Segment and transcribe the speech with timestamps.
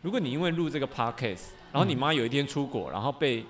[0.00, 3.44] 如果你因为录这个 podcast，然后你妈有一天出国，然后被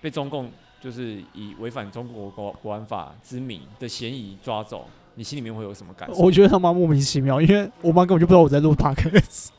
[0.00, 0.50] 被中共
[0.80, 6.20] 就是以违反中国国国安法之名的嫌疑抓走，你心里面会有什么感受？
[6.20, 9.50] 我觉得他妈莫名其妙，因为我妈根本就不知道我在录 podcast。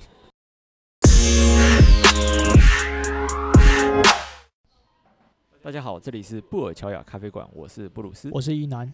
[5.62, 8.94] 大家好，这里是布尔乔亚咖啡馆，我是布鲁斯，我是一男。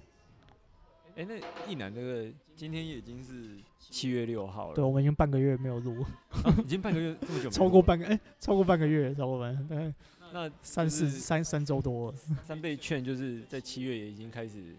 [1.17, 9.93] 哎、欸，那一男那个今天已经是七月六号了，对，我们已经半个月没有录、啊，已经半个月这么久，超过半个哎、欸，超过半个月，超过半个月，
[10.31, 12.17] 那三四三三周多了。
[12.43, 14.75] 三倍券就是在七月也已经开始，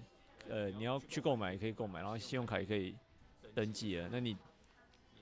[0.49, 2.95] 呃，你要去购买也可以购买，然后信用卡也可以
[3.53, 4.09] 登记了。
[4.13, 4.37] 那你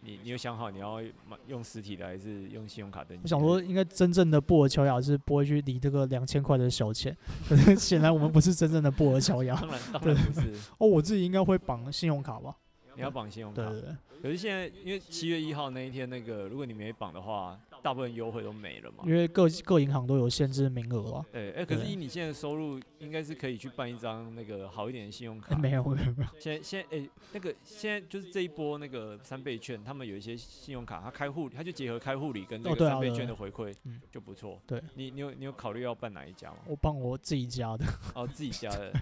[0.01, 3.23] 你你有想好你要买用实体的还是用信用卡登记？
[3.25, 7.17] 我想说，应该真正的布尔乔亚是不会去理这个两千块的小钱，
[7.49, 9.55] 可是显然我们不是真正的布尔乔亚。
[9.57, 10.53] 当然 当然不是。
[10.79, 12.57] 哦，我自己应该会绑信用卡吧？
[12.95, 13.63] 你要绑信用卡？
[13.63, 13.97] 对对对。
[14.23, 17.59] 可是现在因为七月一号那一天，那个如果你没绑的话。
[17.83, 21.27] 大部分优惠都没了嘛，因为各各银行都有限制名额啊。
[21.33, 25.55] 对，哎、欸，可是以你现在的收入，应该是可以去办一张那个好一点的信用卡。
[25.57, 26.31] 欸、没有没有没有。
[26.39, 34.61] 现在现在哎、欸，那个现在就是这一波那个三倍券，他们有一些信用卡，他开户他就结合开户礼跟这个三倍券的回馈，嗯，就不错。
[34.67, 36.57] 对，你你有你有考虑要办哪一家吗？
[36.67, 37.85] 我帮我自己家的。
[38.15, 38.93] 哦，自己家的。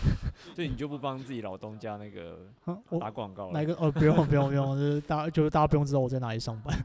[0.54, 2.46] 所以，你就不帮自己老东家那个
[2.98, 3.52] 打广告了？
[3.52, 3.74] 哪个？
[3.74, 6.76] 哦，不用不用不用，就是大家 就是大家不用知道我在哪里上班。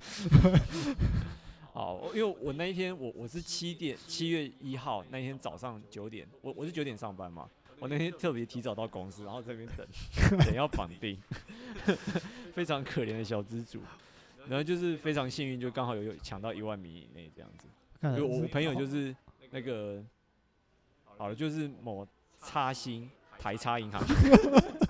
[1.75, 9.85] 好，因为我那一天我我是七点七月一号那一天早上九点，我我是九点上班嘛，我那天特别提早到公司，然后在这边等
[10.39, 11.21] 等要绑定，
[12.55, 13.81] 非常可怜的小资主，
[14.47, 17.67] 然后就是非常幸运，就刚好有有抢到一万米以内这样子，
[18.01, 19.13] 因为我朋友就是
[19.51, 20.01] 那个
[21.03, 22.07] 好了，就是某
[22.39, 24.01] 插新台插银行，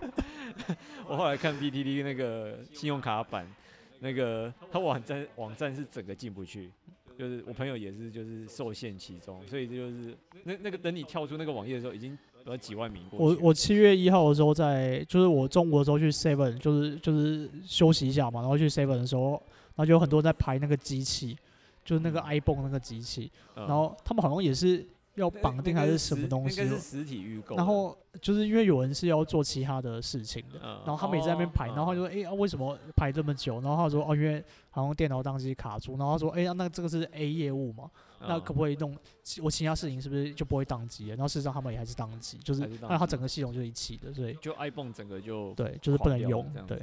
[1.10, 3.52] 我后来看 B T T 那个信用卡版。
[4.00, 6.70] 那个他网站网站是整个进不去，
[7.18, 13.20] 就是我朋友也是就是受限其中，所以就是那那个等你跳出那个网页的时候，已经有几万名过。
[13.20, 21.38] 我我七月一号的时候在，就是我中午的时候去 Seven，就是就是休息一下嘛，然后去 Seven 的时候，然后就有很多人在排那个机器，
[21.84, 24.86] 就是那个 iPhone 那个机器，然后他们好像也是。
[25.16, 26.62] 要绑定还是什么东西？
[26.62, 27.56] 应该是实体预购。
[27.56, 37.90] 然后就是因为有人是要做其他的事情的，然后他们也在那边排，然后他就说：“哎、欸啊，为什么排这么久？”然后他说：“哦，因为好像电脑当机卡住。”然后他说：“哎、欸，那这个是 A 业务嘛？
[38.28, 38.98] 那可不可以弄
[39.42, 40.02] 我其他事情？
[40.02, 46.46] 是不是就不会当机？”然后事实上他们也还是当机，就是那他整个系统就是一起的，所以就 iPhone 整个就对，就是不能用。
[46.68, 46.82] 对，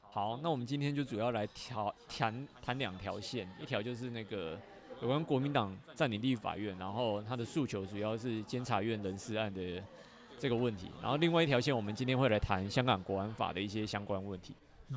[0.00, 4.58] 好，那我们今天就主要来调谈谈两条线，一条就是那个。
[5.02, 9.82] 有关国民党占领立法院，然后他的诉求主要是监察院人事案的
[10.38, 14.54] 这个问题，然后另外一条线，我们今天会来谈香港国安法的一些相关问题。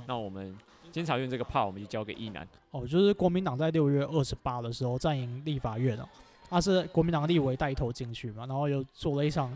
[0.07, 0.57] 那我们
[0.91, 2.47] 监察院这个 part，我们就交给一男。
[2.71, 6.07] 哦，就是国民党在六月二十八的时候占领立法院哦，
[6.49, 9.55] 他是国民党立委带头进去嘛，然后又做了一场。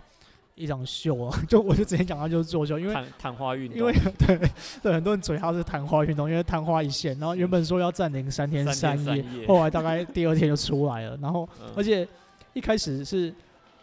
[0.56, 4.38] 一场秀啊， 就我就直接讲他就是作秀，因为昙花运动，因为对
[4.82, 12.08] 对很多人嘴他是昙花运动，因为 昙花一现，然后原本说要暂停三天三夜，三三夜，后来大概第二天就出来了，然后而且
[12.54, 13.34] 一开始是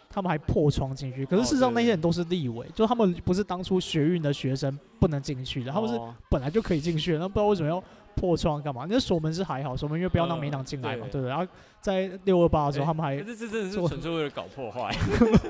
[0.08, 7.82] 他们还破窗进去，可是事实上那些人都是立委，就他们不是当初学运的学生不能进去的，他们是本来就可以进去的，那不知道为什么要。
[8.20, 8.86] 破窗干嘛？
[8.86, 11.30] 那锁门是还好，锁门因为不要让民党进来嘛，呃、对不对？
[11.30, 11.50] 然后
[11.80, 14.94] 在六二八的时候，欸、他们还这这真的是纯粹为了搞破坏。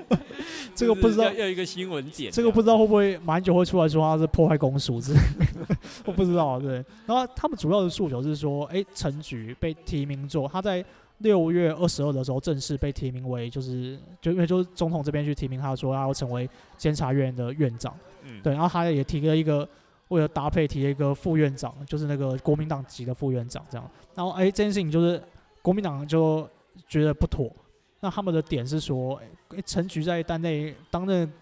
[0.77, 5.19] 这个不知道 要，要一个新闻点，这个不知道会不会马英九会出来说他是破坏公署之类
[5.67, 5.77] 的，
[6.07, 6.61] 我不知道。
[6.61, 6.75] 对，
[7.07, 10.85] 然后他们主要的诉求是说，哎、欸，陈菊被提名做，他在
[11.19, 16.49] 六月二十二的时候正式被提名为，就是就因为就是总统这边去提名他说他要成为
[16.79, 17.93] 监察院的院长，
[18.23, 19.69] 嗯，对，然后他也提了一个。
[20.11, 25.23] 为了搭配提了一个副院长，就是那个国民党籍的副院长这样，然后哎、欸，这件事情就是
[25.63, 26.49] 国民党就
[26.89, 27.49] 觉得不妥。
[28.01, 31.33] 那他们的点是说，哎、欸，陈菊在担内担任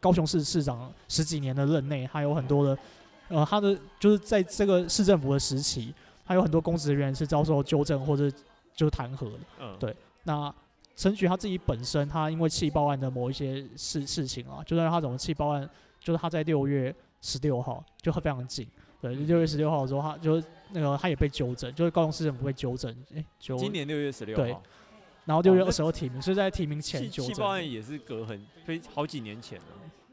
[0.00, 2.78] 高雄市市长十几年的任内，还有很多的，
[3.28, 5.92] 呃，他的就是在这个市政府的时期，
[6.24, 8.30] 还有很多公职人员是遭受纠正或者
[8.74, 9.38] 就弹劾的。
[9.60, 9.94] 嗯，对。
[10.22, 10.50] 那
[10.96, 15.68] 陈菊他自己本身，他因为气爆案的某一些事事情啊，就算他怎么气爆案，
[16.00, 16.94] 就是他在六月。
[17.20, 18.66] 十六号就非常近，
[19.00, 20.42] 对，六月十六号的时候，他就
[20.72, 24.56] 那个他也被纠正，就是高雄市政府被纠正，哎、今年六月十六号，对，
[25.24, 27.34] 然后六月二十号提名，所以在提名前纠正。
[27.34, 29.64] 气爆案也是隔很非好几年前了，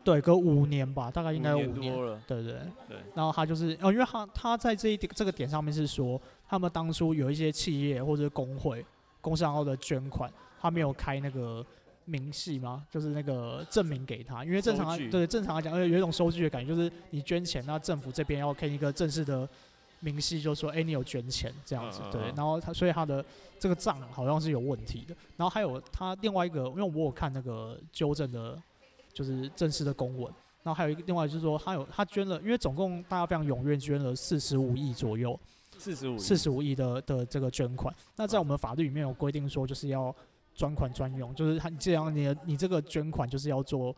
[0.04, 2.98] 对，隔五年吧，大概应该有五年，年多了，对对对，对。
[3.14, 8.86] 然后他就是哦，因为他他在这一点这个点上面是说，他们当初有一些企业或者工会
[9.22, 11.66] 公司行号的捐款，他没有开那个。
[12.06, 12.86] 明细吗？
[12.90, 19.48] 就是那个证明给他，因为正常来对正常来讲，而且有一种收据的感觉，就是你捐钱，那政府这边要开一个正式的
[20.00, 23.26] 明细就说，哎、欸，你有捐钱这样子，对，然后他所以他的
[23.60, 28.62] 这个账好像是有问题的，然后还有他另外一个，因为我有看那个纠正的，
[29.14, 30.32] 就是正式的公文，
[30.62, 35.40] 然后还有一个另外就是说他有他捐了，因为总共大家非常踊跃捐了四十五亿左右，
[35.78, 40.16] 四十五四十五亿的的这个捐款，那在我们法律里面有规定说就是要
[40.56, 43.96] 专款专用，就是他这样你的你这个捐款就是要做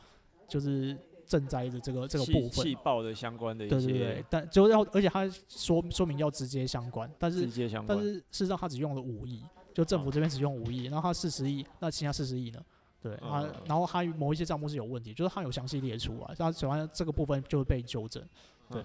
[0.49, 0.97] 就是。
[1.27, 9.43] 赈灾的这个这个部分，气爆的相关的一些，对对对，但就要，而且他说说明要直接相关，但是直接相关，但是事实上他只用了五亿，
[9.73, 12.63] 就政府这边只用五亿，然后他四十亿，那其他四十亿呢？
[13.01, 18.23] 对，他然后他某一些账目是有问题，就是他有详细列出啊，他喜欢这个部分就会被纠正，
[18.69, 18.81] 对，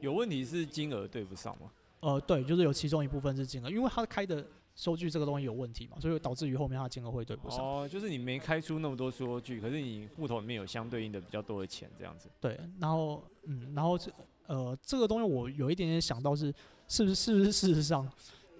[0.00, 1.70] 有问题是金额对不上吗？
[2.00, 4.46] 呃，对，就是有其中一部分是金额，因为他开的。
[4.76, 7.58] 收据这个东西有问题嘛，所以导致于后面它金额会对不上。
[7.58, 12.28] 哦，就是你没开出那么多收据，可是你户头里面有相对应的比较多的钱，这样子。
[12.38, 14.12] 对，然后嗯，然后这
[14.46, 16.54] 呃这个东西我有一点点想到是，
[16.86, 18.06] 是不是是不是事实上，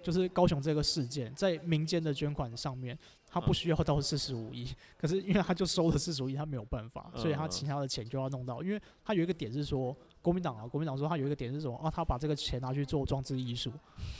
[0.01, 2.97] 就是高雄这个事件在民间的捐款上面，
[3.27, 9.95] 他不需要到四十五亿，嗯、 可是因为他就收了四十五亿，他没有办法，所以他其他的钱就要弄到，因为他有一个点是说。
[10.27, 11.77] 国民党啊，国民党说他有一个点是什么？
[11.77, 13.71] 啊，他把这个钱拿去做装置艺术。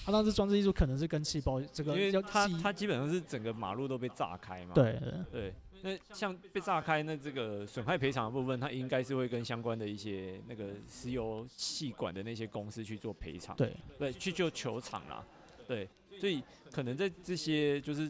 [0.06, 4.74] 他当时装置艺术可能是跟气爆这个，因为他他基本上是整个马路都被炸开嘛。
[4.74, 4.98] 对
[5.30, 5.54] 对。
[5.82, 13.54] 那像被炸开，那这个损害赔偿的部分，他应该是会跟相关的一些那个石油气管的那些公司去做赔偿。
[13.58, 15.22] 对对，去救球场啦。
[15.68, 15.90] 对，
[16.22, 18.10] 所以可能在这些就是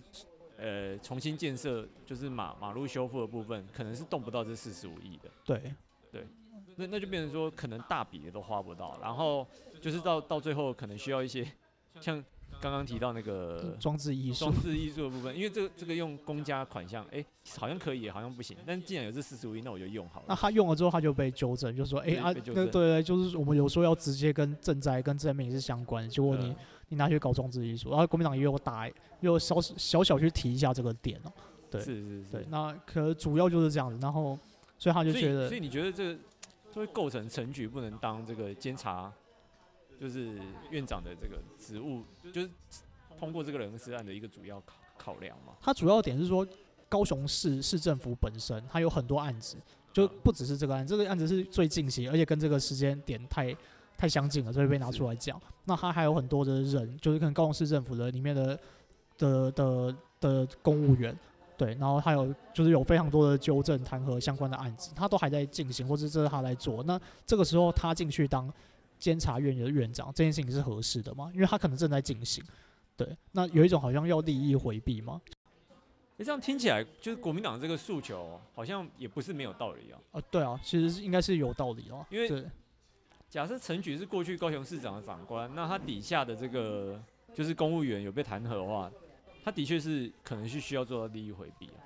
[0.56, 5.32] 呃重新建设，就是马马路修复的部分，可能是动不到这四十五亿的。
[5.44, 5.74] 对
[6.12, 6.28] 对。
[6.78, 9.46] 那那就变成说，可能大笔的都花不到，然后
[9.82, 11.46] 就是到到最后，可能需要一些
[12.00, 12.24] 像
[12.62, 17.26] 刚刚提到那个装置艺术、装置艺术的部分，因为这个这个用公家款项，哎、欸，
[17.60, 18.56] 好像可以，好像不行。
[18.66, 20.26] 但既然有这四十五亿，那我就用好了。
[20.30, 26.56] 那他用了之后，他就被纠正，就说，哎、欸、啊，对对对，就是我们有时候要直接跟赈灾、跟灾民是相关的，结果你
[26.90, 28.90] 你拿去搞装置艺术，然后国民党也有打，
[29.20, 31.42] 又小小小去提一下这个点哦、喔。
[31.70, 32.32] 对，是是是。
[32.32, 34.40] 对，那可能主要就是这样子，然后
[34.80, 36.18] 所以他就觉得，所以，所以你觉得这
[36.78, 36.86] 个？
[36.86, 39.12] 会构成陈局不能当这个监察，
[40.00, 40.40] 就是
[40.70, 42.48] 院长的这个职务，就是
[43.18, 45.54] 通过这个人事案的一个主要考考量嘛。
[45.60, 46.48] 他主要点是说，
[46.88, 49.58] 高雄市市政府本身，他有很多案子，
[49.92, 53.56] 就不只是这个案子，这个案子是最近期，而且跟这个时间点太
[53.98, 55.42] 太相近了，所以被拿出来讲。
[55.66, 58.60] 那他还有很多的人，就是可能高雄市政府的里面的
[59.18, 61.18] 的的的公务员。
[61.58, 66.84] 对，然后还有就是有非常多的纠正弹劾相关的案子，他都还在进行，或者这是他来做。
[66.84, 68.54] 那这个时候他进去当
[69.00, 71.32] 监察院的院长，这件事情是合适的吗？
[71.34, 72.44] 因为他可能正在进行。
[72.96, 75.20] 对，那有一种好像要利益回避吗？
[76.18, 80.00] 你这样听起来，就是国民党这个诉求好像也不是没有道理啊。
[80.12, 82.06] 啊，对啊，其实是应该是有道理哦。
[82.12, 82.46] 因为
[83.30, 87.02] 假设陈菊是过去高雄市长的长官，那他底下的这个
[87.34, 88.92] 就是公务员有被弹劾的话。
[89.48, 91.80] 他的确是可能是需要做到利益回避啊。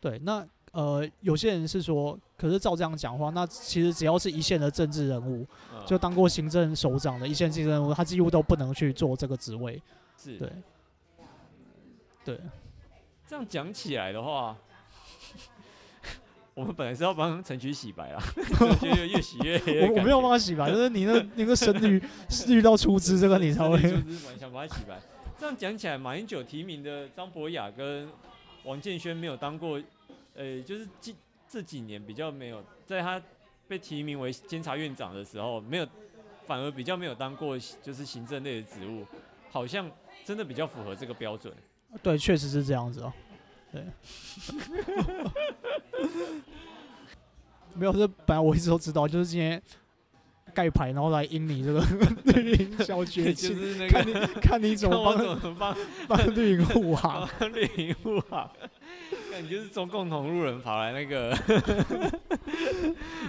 [0.00, 5.46] 对，那呃，有些人是说，可是照这样讲话，那其实只要是一线的政治人物，
[5.86, 9.80] 就当过行政首长的一线政治人物，他几乎都不能去做这个职位。
[10.18, 10.52] 是，对，
[12.24, 12.40] 对。
[13.24, 14.56] 这样讲起来的话，
[16.54, 18.20] 我们本来是要帮陈菊洗白啦，
[18.82, 19.86] 觉得越洗越黑。
[19.86, 22.02] 我我没有帮他洗白，就是你那那个神女
[22.52, 23.78] 遇到出资，这个你才会。
[24.36, 25.00] 想把他洗白。
[25.40, 28.06] 这样讲起来，马英九提名的张博雅跟
[28.64, 29.80] 王建煊没有当过，
[30.34, 31.16] 呃、就是近
[31.48, 33.20] 这几年比较没有，在他
[33.66, 35.88] 被提名为监察院长的时候，没有，
[36.46, 39.06] 反而比较没有当过就是行政类的职务，
[39.48, 39.90] 好像
[40.26, 41.50] 真的比较符合这个标准。
[42.02, 43.10] 对，确实是这样子哦。
[43.72, 43.82] 对，
[47.72, 49.62] 没有，这本来我一直都知道，就是今天。
[50.50, 51.82] 盖牌，然后来阴你这个
[52.34, 55.76] 绿营小绝情，就是那个、看你看你怎么帮帮
[56.08, 58.50] 帮绿营护航， 绿营护航。
[59.32, 61.32] 那你就是中共同路人跑来那个，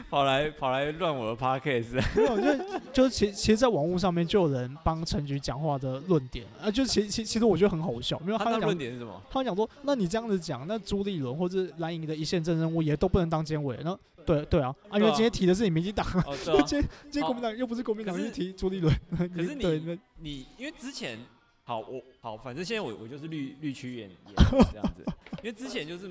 [0.09, 1.93] 跑来跑来乱我的 podcast。
[2.15, 9.21] 没有，就就其其实，在网络上面就有人帮陈局讲话的论点啊，就其其其实我觉得很好笑，因为他的论点是什么？
[9.29, 13.97] 他讲说，那你这样子讲，那朱立伦或者蓝营的一线政治人物也都不能当监委，那。
[14.25, 18.93] 对对啊，啊，因为今天提的是你民进党，哦， 对啊，今天今天国民党又不是国民党，是提朱立伦。
[19.17, 21.17] 可是 你你因为之前
[21.63, 24.19] 好我好，反正现在我我就是绿绿区演演
[24.71, 25.05] 这样子，
[25.37, 26.09] 因为之前就是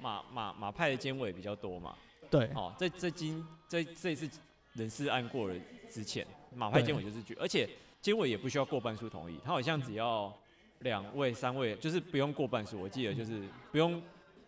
[0.00, 1.94] 马马马派的监委比较多嘛。
[2.30, 2.50] 对。
[2.54, 4.28] 哦，在在今在这一次
[4.74, 5.54] 人事案过了
[5.90, 7.68] 之前，马派监委就是举，而且
[8.00, 10.32] 监委也不需要过半数同意，他好像只要
[10.80, 14.02] 两位三位，就是不用过半数，我记得就是不用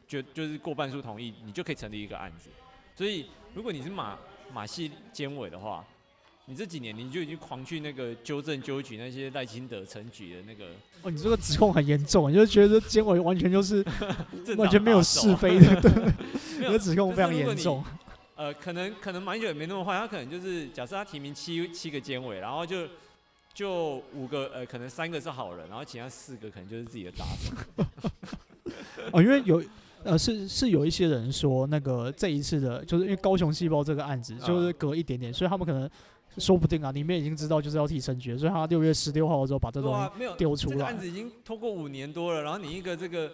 [0.07, 2.51] 就就是过半数同意，你就可以成立一个案子。
[2.97, 4.17] 所以，如果你是马
[4.55, 5.85] 马戏监委的话，
[6.47, 10.65] 你这几年你就已经狂去那个纠正纠举那些赖清德陈举的那个。
[11.03, 13.85] 哦，你这个指控很严重，你就觉得监委完全就是
[14.57, 15.91] 完全没有是非的，对，
[16.59, 17.85] 你的 指控非常严重。
[18.35, 22.89] 呃，可能可能马英九也没那么坏，他可能就是假设他提名七七个监委，然后就
[23.53, 27.87] 就五个呃，可能三个是好人，然后其他四个可能就是自己的杂种。
[29.13, 29.63] 哦，因为有。
[30.07, 35.91] 呃，是是有一些人说，那个这一次的，就是因为高雄细胞这个案子，就是隔一点点，所以他们可能
[36.39, 40.77] 说不定啊，里面已经知道就是要替陈菊，所以他六月十六号的时候把这东西丢出来。
[40.77, 43.31] 这个案子已经拖过五年多了，然后你一个这个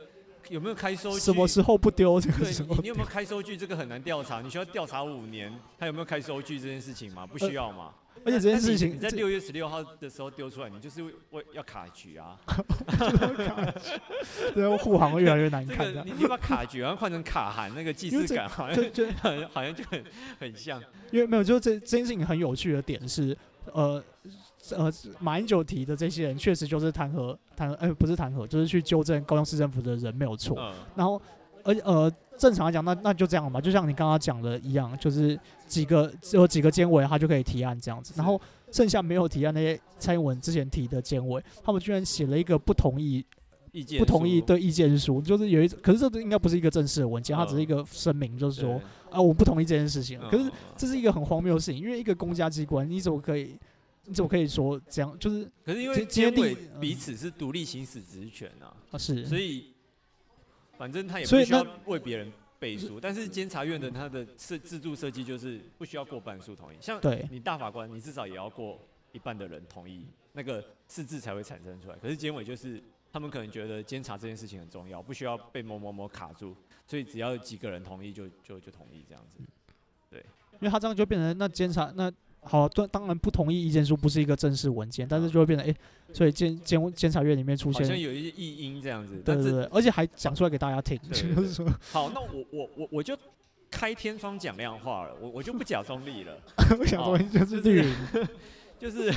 [0.49, 1.19] 有没有开收据？
[1.19, 2.21] 什么时候不丢？
[2.21, 3.57] 这个你，你有没有开收据？
[3.57, 7.26] 这个很难调查，你需要调查五年，他有没有开收据这件事情吗？
[7.26, 7.87] 不需要吗？
[7.87, 11.12] 呃而且这件事情你，在六月十六号的时候丢出来，你就是为
[11.52, 12.38] 要卡局啊，
[14.55, 15.93] 对，护航会越来越难看。
[16.07, 19.07] 你你把卡局换成卡函，那个既视感好像就，就
[19.52, 20.05] 好像就很
[20.38, 20.81] 很像。
[21.11, 23.37] 因为没有，就这这件事情很有趣的点是，
[23.73, 24.02] 呃
[24.71, 30.57] 呃，马英九提的这些人确实就是弹劾弹劾，哎、欸，不是弹劾，就是去纠正高雄市政府的人没有错。
[30.59, 31.21] 嗯、然后，
[31.64, 32.12] 而呃。
[32.38, 35.38] 正常来讲，那那就这样吧，就像你刚刚讲的一样，就是
[35.69, 38.12] 几个有几个监委，他就可以提案这样子。
[38.16, 38.40] 然后
[38.73, 43.25] 剩下没有提案那些蔡英文之前提的监委，他们居然写了一个不同意
[43.71, 50.19] 意见，不同意对意见书，就是有一，可是这应该不是一个正式的文件，它只是一个声明，就是说啊，我不同意这件事情。
[50.28, 53.57] 可是这是一个很荒谬的事情，因为一个公家机关，你怎么可以，
[54.07, 55.16] 你怎么可以说这样？
[55.21, 59.66] 就是可是因为监委彼此是独立行使职权啊，啊是，所以。
[60.83, 66.77] 反正他也不需要为别人背书，但是监察院的他的设制度设计就是不需要过半数同意。
[66.81, 68.81] 像你大法官，你至少也要过
[69.12, 71.95] 一半的人同意，那个释字才会产生出来。
[72.03, 76.53] 可是监委就是他们可能觉得监察这件事情很重要，不需要被某某某卡住，
[76.85, 79.39] 所以只要几个人同意就就就同意这样子。
[80.11, 80.19] 对，
[80.55, 82.12] 因为他这样就变成那监察那。
[82.44, 85.76] 好，当当然不同意意见书不是一个正式文件，但是就会变成哎、欸，
[86.12, 93.16] 所以监监监察院里面出现，好像有一些异音这样子，对对对，而且还讲出来给大家听， 就是说，好，那我我我我就
[93.70, 96.37] 开天窗讲亮话了，我我就不假中立了，
[96.76, 97.96] 不假中立就是绿营，
[98.76, 99.14] 就是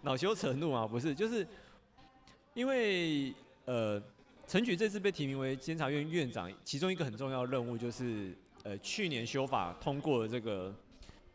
[0.00, 1.46] 恼羞成怒啊，不是，就是
[2.54, 3.34] 因为
[3.66, 4.02] 呃，
[4.46, 10.74] 陈菊这次被提名为监察院院长，其中一个很重要的任务就是呃，去年修法通过了这个。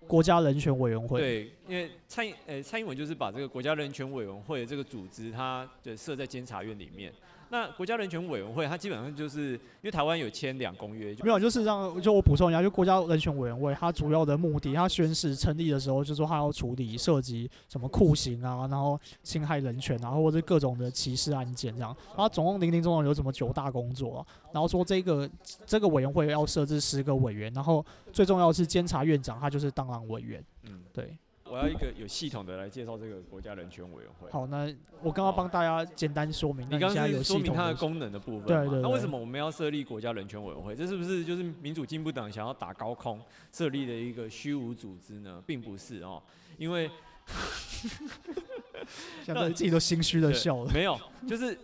[0.08, 7.12] 国家人权委员会对，因为蔡英呃蔡英文就是把这个国家人权委员会的这个组织，它的设在监察院里面。
[7.50, 21.96] 那国家人权委员会，它基本上就是因为台湾有签两公约，没有，就是让就我补充一下，就国家人权委员会，它主要的目的，它宣誓成立的时候，就说它要处理涉及什么酷刑啊，然后侵害人权啊，或者各种的歧视案件这样。
[22.10, 25.30] 然后总共林林总总有什么九大工作，然后说这个
[25.66, 30.44] 这个委员会要设置十个委员，然后最重要是监察院长，他就是当然委员。
[30.64, 31.18] 嗯，对。
[31.50, 34.30] 我要一个有系统的来介绍这个国家人权委员会。
[34.32, 34.66] 好，那
[35.02, 36.68] 我刚刚帮大家简单说明。
[36.70, 38.48] 你刚刚有说明它的功能的部分。
[38.48, 38.82] 对对，对。
[38.82, 40.76] 那为什么我们要设立国家人权委员会？
[40.76, 45.42] 这是不是就是民主进步党想要打高空设立的一个虚无组织呢？
[45.46, 46.22] 并不是哦，
[46.58, 46.90] 因为
[49.24, 50.72] 现在自己都心虚的笑了。
[50.74, 51.58] 没有，就是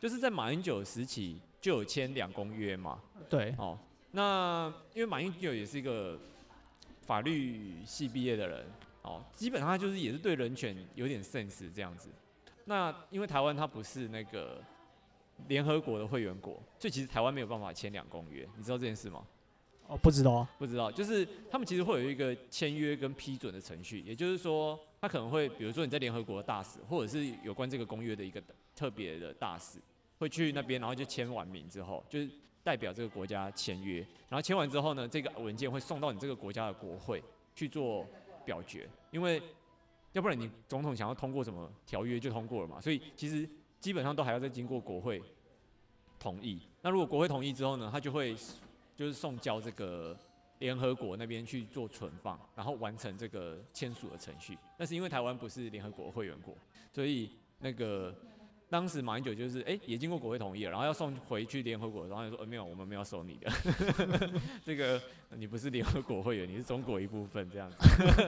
[0.00, 2.98] 就是在马英九时期就有签两公约嘛。
[3.28, 3.54] 对。
[3.58, 3.78] 哦，
[4.12, 6.18] 那因为马英九也是一个
[7.02, 8.64] 法律系毕业的人。
[9.08, 12.10] 哦，基本上他就是也是对人权有点 sense 这样子。
[12.66, 14.62] 那因为台湾它不是那个
[15.46, 18.46] 联合国的会员国，所以其实台湾没有办法签两公约。
[18.56, 19.24] 你知道这件事吗？
[19.86, 20.92] 哦，不知道啊，不知道。
[20.92, 28.42] 就是他们其实会有一个签约跟批准的程序，也就是说，他可能会比如说你在联合国的大使，或者是有关这个公约的一个
[28.76, 29.78] 特别的大使，
[30.18, 32.28] 会去那边，然后就签完名之后，就是
[32.62, 34.06] 代表这个国家签约。
[34.28, 37.22] 然后签完之后呢，这个文件会送到你这个国家的国会
[37.54, 38.06] 去做
[38.44, 39.42] 表决，因为
[40.12, 45.22] 要不然你总统想要通过什么条约就通过了嘛，所以其实基本上都还要再经过国会
[46.18, 46.60] 同意。
[46.82, 48.34] 那如果国会同意之后呢，他就会
[48.96, 50.16] 就是送交这个
[50.58, 54.58] 联合国那边去做存放，然后完成这个签署的程序。
[54.76, 56.54] 但是因为台湾不是联合国会员国，
[56.92, 58.14] 所以那个。
[58.70, 63.50] 当时马英九就是哎、也经过国会同意了，然后要送回去联合国，然后就说呃没有，我们没有收你的，
[64.62, 67.78] 这个你不是联合国会员，你是中国一部分这样子，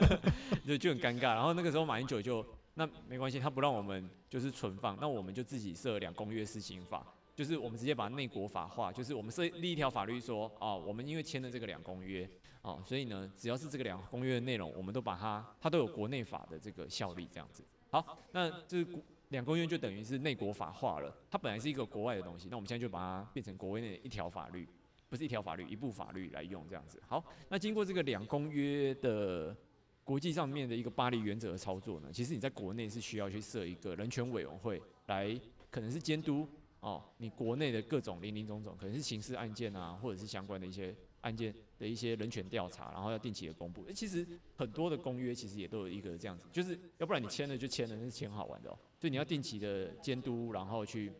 [0.65, 1.35] 就就很尴尬。
[1.35, 2.43] 然后那个时候马英九就
[2.73, 7.05] 那没关系，他不让我们就是存放，那我们就自己设两公约施行法，
[7.35, 12.27] 就是我们直接把内国法化，就是我们设立一条法律说啊，我们因为签了这个两公约
[12.63, 17.63] 啊，所以呢，只要是这个两公约的内容，我们都把它它都有国内法的这个效力这样子。
[17.91, 18.87] 好，那这是。
[19.31, 24.67] 两公约就等于是内国法化了，它本来是一个国外的东西，那我们现在就把它变成国内的一条法律，
[25.09, 27.01] 不是一条法律，一部法律来用这样子。
[27.07, 29.55] 好，那经过这个两公约的
[30.03, 35.33] 国际上面的一个巴黎原则的操作呢，其实你在国内是需要去设一个人权委员会来，
[35.69, 36.45] 可能是监督
[36.81, 43.89] 哦，你国内的各种林林总总，可能是刑事案件啊，或者是相关的一些案件的一些人权调查，然后要定期的公布。
[43.93, 48.77] 其实很多的公约其实也都有一个这样子，就是要不然你签了就签了，那是签好玩的哦。
[49.07, 51.11] 以你要定期的监督，然后去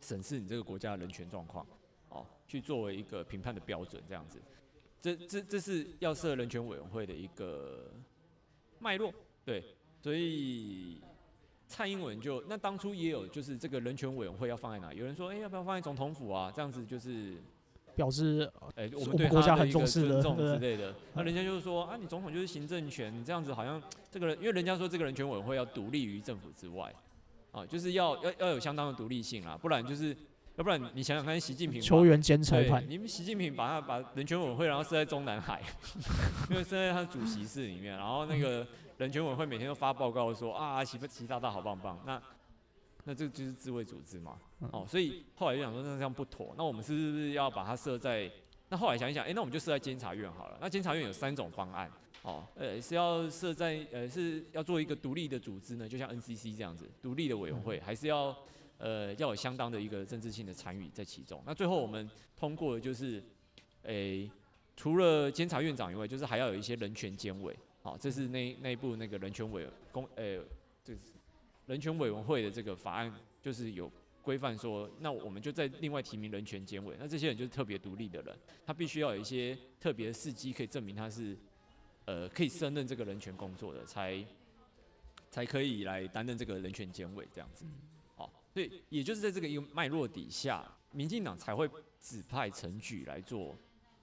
[0.00, 1.66] 审视你这个国家的人权状况，
[2.08, 4.40] 哦，去作为一个评判的标准，这样子。
[5.00, 7.92] 这这这是要设人权委员会的一个
[8.78, 9.12] 脉络，
[9.44, 9.62] 对，
[10.00, 10.98] 所以
[11.68, 14.94] 蔡英文就那当初也有就是这个人权委员会要放在哪？
[14.94, 16.50] 有人说，哎，要不要放在总统府啊？
[16.54, 17.36] 这样子就是
[17.96, 20.94] 表示，哎，我们对国家很重视的 之类的。
[21.14, 26.92] 那人家就是说，啊，你总统就是行政权，你这样子好像这个人，因为人家说这个人权委员会要独立于政府之外，
[27.52, 30.16] 啊，就是要要要有相当的独立性啦，不然就是。
[30.56, 35.60] 要不然你想想看，习近平球员兼裁判，你们习近平把他把人权委员会然后设在中南海，
[36.48, 38.64] 因为设在他的主席室里面，然后那个
[38.98, 42.22] 人权委员会每天都发报告说啊习习大大好棒棒，那
[43.04, 44.38] 那这就是自卫组织嘛，
[44.72, 48.30] 哦，所以后来就想说那这样不妥，那我们是不是要把它设在？
[48.68, 50.58] 那后来想一想，哎，那我们就设在监察院好了。
[50.60, 51.90] 那监察院有三种方案，
[52.22, 58.36] 哦，呃是要设在呃是要做一个独立的组织呢，就像 NCC 这样子独立的委员会，还是要？
[58.76, 61.40] 呃，要有相当的一个政治性的参与在其中。
[61.46, 63.22] 那最后我们通过的就是，
[63.84, 64.30] 诶、欸，
[64.76, 67.56] 除了监察院长以外，就是还要有一些人权监委。
[67.82, 70.44] 好，这是那内部那个人权委公，诶、欸，
[70.82, 70.98] 这是
[71.66, 73.90] 人权委员会的这个法案，就是有
[74.22, 76.96] 规范说，那我们就在另外提名人权监委。
[76.98, 81.36] 那这些人就是特别独立的人，他必须要有一些特别的事迹可以证明他是，
[82.04, 84.24] 呃，可以胜任这个人权工作的，才
[85.30, 87.64] 才可以来担任这个人权监委这样子。
[88.14, 91.68] 好所以，也就是在这个一个脉络底下，民进党才会
[92.00, 93.56] 指派陈举来做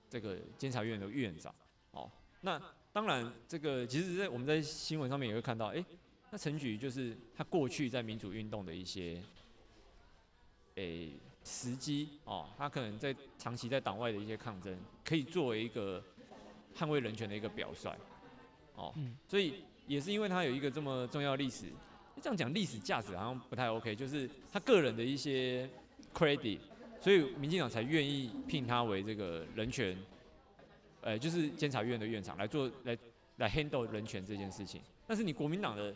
[0.09, 1.53] 这个监察院的院长。
[1.91, 5.83] 哦，那当然，这个其实，在我们在新闻上面也会看到，哎，
[6.31, 9.21] 那陈菊就是他过去在民主运动的一些，
[10.75, 11.11] 诶，
[11.43, 16.01] 时机哦，他可能在长期在党外的一些抗争，可以作为一个
[16.75, 17.91] 捍卫人权的一个表率。
[18.75, 18.93] 哦，
[19.27, 21.65] 所以也是因为他有一个这么重要历史。
[22.21, 25.67] 这样讲历史价值好像不太 OK，就是他个人的一些
[26.13, 26.59] credit，
[27.01, 29.97] 所以民进党才愿意聘他为这个人权，
[31.01, 32.97] 呃，就是监察院的院长来做来
[33.37, 34.81] 来 handle 人权这件事情。
[35.07, 35.93] 但是你国民党的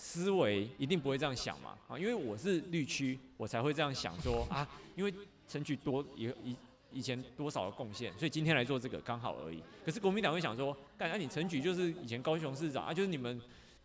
[0.00, 1.76] 思维一定不会这样想嘛？
[1.86, 5.12] 啊，因为我是绿区，我才会这样想说啊，因为
[5.46, 6.56] 陈菊多以以
[6.90, 9.62] 以前多少的贡献，所以今天来做这个刚好而已。
[9.84, 13.38] 可是国民党会想说，干，那你陈菊就是以前高雄市长啊，就是你们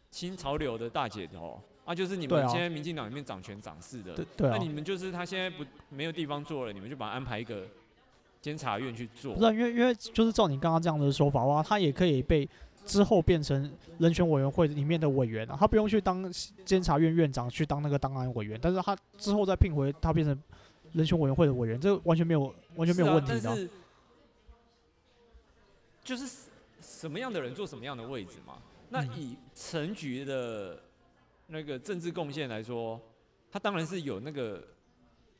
[0.09, 1.61] 新潮流的大姐头。
[1.83, 7.67] 啊，就是你们现在民进党里面掌权掌势的，对对啊，那你们就是他现在不没有地方做了，你们就把他安排一个
[8.41, 9.35] 监察院去做。
[9.35, 12.49] 不是，因为因为就是照你刚刚这样的说法的话，他也可以被
[12.85, 16.31] 之后变成人权委员会里面的委员啊，他不用去当
[16.63, 20.37] 监察院院长，去当那个档案委员，但是他之后再聘回他变成
[20.93, 23.49] 人权委员会的委员，这完全没有完全没有问题的。
[23.49, 23.57] 啊，
[26.03, 26.47] 就是
[26.79, 28.59] 什么样的人坐什么样的位置嘛？
[28.89, 30.79] 那以陈局的。
[31.47, 32.99] 那个政治贡献来说，
[33.51, 34.67] 他当然是有那个，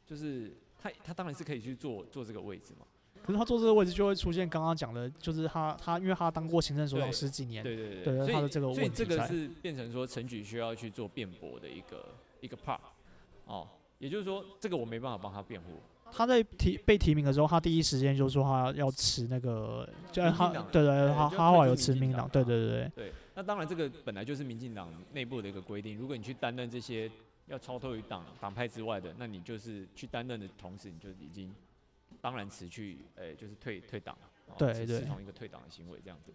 [0.06, 2.86] 就是他他当然是可以去做做这个位置嘛。
[3.26, 12.78] 可是他坐这个位置就会出现刚刚讲的，就是他他因为他当过行政首长十几年，对对对，他的这个问题，所以这个是变成说陈菊需要去做辩驳的一个一个 part。
[13.46, 15.80] 哦，也就是说，这个我没办法帮他辩护。
[16.12, 22.92] 他在提被提名的时候，他第一时间就说他要辞那个，就他对对，对，他他后来有辞民进党，对对对对。
[22.96, 25.98] 对那当然，这个本来就是民进党内部的一个规定。
[25.98, 27.12] 如果你去担任这些
[27.48, 31.54] 要超脱于党党派之外的，那你就是去担任的同时，你就已经
[32.26, 34.18] 当然辞去，诶、欸，就是退退党，
[34.58, 36.34] 对对，是同一个退党的行为这样子。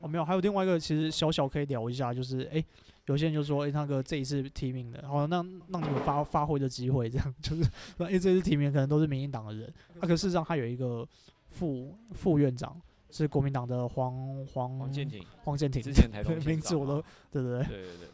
[0.00, 2.66] 哦，没有，还有另外一个，其实小小可以聊一下，就是诶、欸，
[3.06, 5.36] 有些人就说，诶、欸，那个这一次提名的，好，那
[5.70, 7.62] 让你们发发挥的机会，这样 就是，
[8.00, 11.08] 诶、欸，这次提名可能都是民进党的人，那、啊、可事实上他有一个
[11.48, 12.78] 副副院长。
[13.10, 18.08] 是国民党的黄黄黄建庭，黄建庭之前台中名字我都对对对对对对。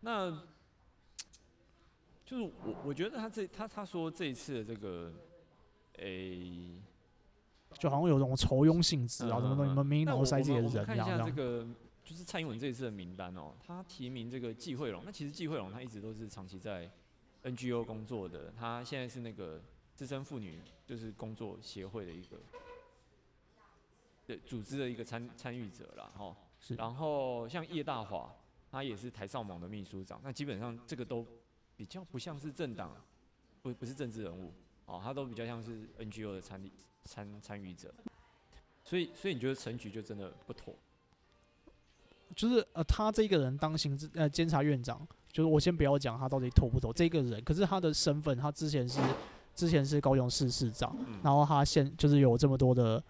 [0.00, 0.30] 那
[2.24, 5.12] 就是我我觉得他这他他说这一次的这个，
[5.98, 6.78] 诶、
[7.70, 10.86] 欸，就好像有种酬庸性质啊，什么东西，你们民进党塞自己的人这样。
[10.86, 11.66] 看一下这个，
[12.04, 16.90] 就是蔡英文这一次的名单哦，他提名这个季惠荣，那其实季惠荣他一直都是长期在
[17.44, 19.62] NGO 工作的，他现在是那个
[19.94, 22.36] 资深妇女就是工作协会的一个。
[24.26, 26.74] 对，组织的一个参参与者了哈，是。
[26.74, 28.34] 然后像叶大华，
[28.72, 31.24] 他也是台少盟的秘书长，那基本上这个都
[31.76, 32.96] 比较不像是政党，
[33.62, 34.52] 不不是政治人物，
[34.86, 36.60] 哦，他都比较像是 NGO 的参
[37.04, 37.92] 参参与者。
[38.82, 40.74] 所以所以你觉得陈局就真的不妥？
[42.34, 49.00] 就是呃，他这个人当行政呃监察院长，就是我先不要讲他到底妥不妥这个人，可是他的身份，他之前是
[49.54, 53.02] 之前是高雄市市长，然后他现就是有这么多的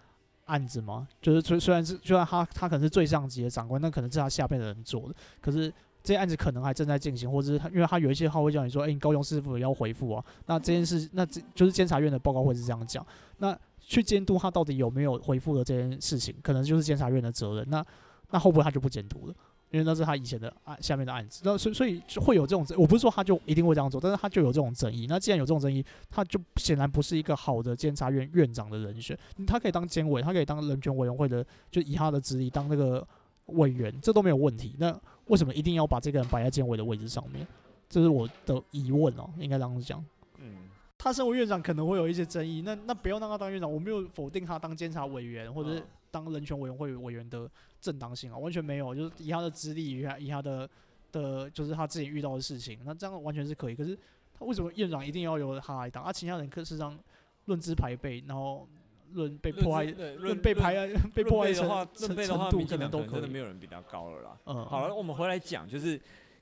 [0.45, 5.71] 案子嘛，就是虽虽然是虽然他他可能是最上级的长官，那可能是他下边的人做的，可是
[6.07, 10.23] 这些案子可能还正在进行，或者是他因为他有一些话会叫你说，哎、高雄市是否要回复啊？
[10.45, 13.05] 那这件事，那这就是监察院的报告会是这样讲，
[13.39, 17.69] 那去监督他到底有没有回复的这件事情，可能就是监察院的责任。
[17.69, 17.85] 那
[18.29, 19.33] 那会不会他就不监督了？
[19.69, 25.07] 因为那是他以前的案下面的案子，那所以所以就会有这种，我不是说他就一定会这样做，但是他就有这种争议。
[25.09, 29.17] 那既然有这种争议，他就显然不是一个好的监察院院长的人选。
[29.45, 33.05] 他可以当监委，他可以当人权委员会的，就以他的职力当那个
[33.47, 34.73] 委员，这都没有问题。
[34.79, 37.45] 那为什么一定要把这个人摆在监委的位置上面？
[37.89, 40.03] 这是我的疑问哦、喔，应该这样讲。
[40.37, 47.49] 嗯，他身为院长可能会有一些争议，那那不要让他当院长，我没有否定他当监察委员或者是当人权委员会委员的。
[47.79, 50.67] 正当性啊，完全没有，就是以他的资历，以他以他的
[51.11, 53.75] 的，就是他自己遇到的事情，那这样完全是可以。
[53.75, 53.95] 可是
[54.33, 56.03] 他为什么院长一定要由他来当？
[56.03, 56.97] 啊，其他人可是让
[57.45, 58.67] 论资排辈，然后
[59.13, 62.15] 论被迫害，论被排害，被迫害的话，程
[62.49, 64.37] 度可能都真的没有人比他高了啦。
[64.45, 65.99] 嗯，好了，我们回来讲，就是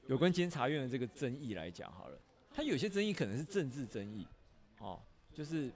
[0.08, 2.18] 有关监察院的这个争议来讲好了，
[2.54, 4.26] 他有些争议可能是政治争议，
[4.80, 5.00] 哦，
[5.34, 5.72] 就是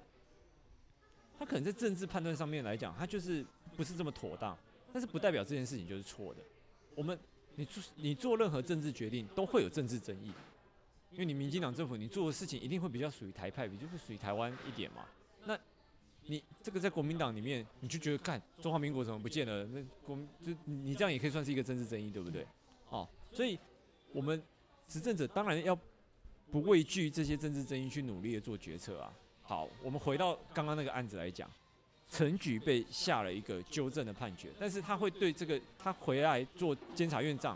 [1.37, 3.45] 他可能在政治判断上面来讲，他就是
[3.77, 4.57] 不是这么妥当。
[4.91, 6.41] 但是不代表这件事情就是错的。
[6.95, 7.15] 我们，
[7.55, 10.31] 你做你做任何政治决定都会有政治争议，
[11.11, 15.05] 因为你民进党政府你做的事情一定会比较属于台派，比较不属于台湾一点嘛。
[15.45, 15.55] 那，
[16.29, 19.65] 你这个在国民党里面，你就觉得干中华民国怎么不见了？
[19.65, 20.15] 那国
[20.45, 22.45] 就你这样也可以算是一个政治争议，对不对？
[22.89, 23.57] 哦，所以
[24.13, 24.39] 我们
[24.87, 25.75] 执政者当然要
[26.51, 29.11] 不畏惧这些政治争议去努力的做决策啊。
[29.41, 31.49] 好，我们回到刚刚那个案子来讲。
[32.11, 37.55] 陈菊被下了一个纠正的判决，但是他会对这个他回来做监察院长，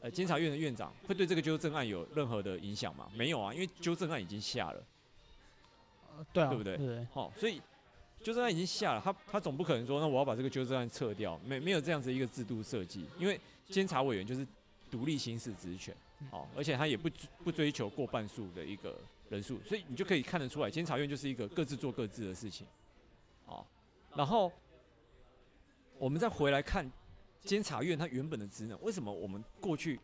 [0.00, 3.10] 呃，监察院的院长会对这个纠正案有任何的影响吗？
[3.14, 4.82] 没有啊，因为纠正案已经下了，
[6.32, 6.76] 对啊，对不对？
[6.76, 7.60] 对，好，所以
[8.22, 14.46] 纠正案已经下了，他他总不可能说，那我要把这个纠正案撤掉，没没有这样子一个制度设计，因为监察委员就是
[14.90, 15.94] 独立行使职权，
[16.30, 17.08] 哦，而且他也不
[17.44, 18.96] 不追求过半数的一个
[19.28, 22.66] 人数，所以你就可以看得出来，监察院就是一个各自做各自的事情。
[23.46, 23.64] 哦
[24.14, 24.50] 然后，
[25.98, 26.90] 我们再回来看
[27.42, 30.00] 监察院它原本的职能，为什么我们过去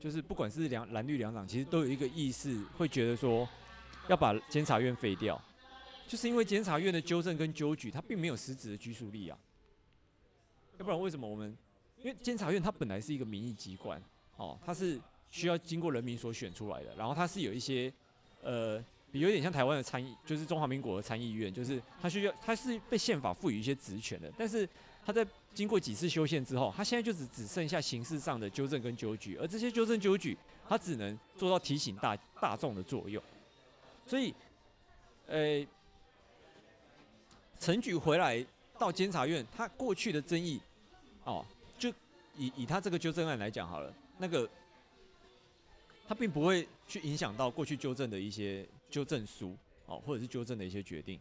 [0.00, 3.48] 就是不管是两蓝绿两党，其实都有一个意识，会觉得说
[4.08, 5.40] 要把监察院废掉，
[6.06, 9.38] 就是因为监察院的纠正跟纠举，它并没有实质的拘束力啊。
[10.78, 11.56] 要不然为什么我们？
[12.02, 14.00] 因为监察院它本来是一个民意机关，
[14.36, 17.92] 哦，它是需要经过人民所选出来的，然后它是有一些
[18.42, 18.82] 呃。
[19.12, 24.68] 有点像台湾的参议，就是中华民国的参议院，就是它需要，它是被宪法赋予一些职权的，但是
[25.06, 30.36] 它在经过几次修宪之后，它现在就只只剩下形式上的纠正跟纠举，而这些纠正纠举，
[30.68, 33.22] 它只能做到提醒大大众的作用。
[34.06, 34.34] 所以，
[35.26, 35.66] 呃，
[37.58, 38.44] 陈菊回来
[38.78, 40.60] 到监察院，他过去的争议，
[41.24, 41.44] 哦，
[41.78, 41.90] 就
[42.36, 44.48] 以以他这个纠正案来讲好了，那个
[46.06, 48.66] 他并不会去影响到过去纠正的一些。
[48.88, 49.54] 纠正书，
[49.86, 51.18] 哦，或者是纠正的一些决定，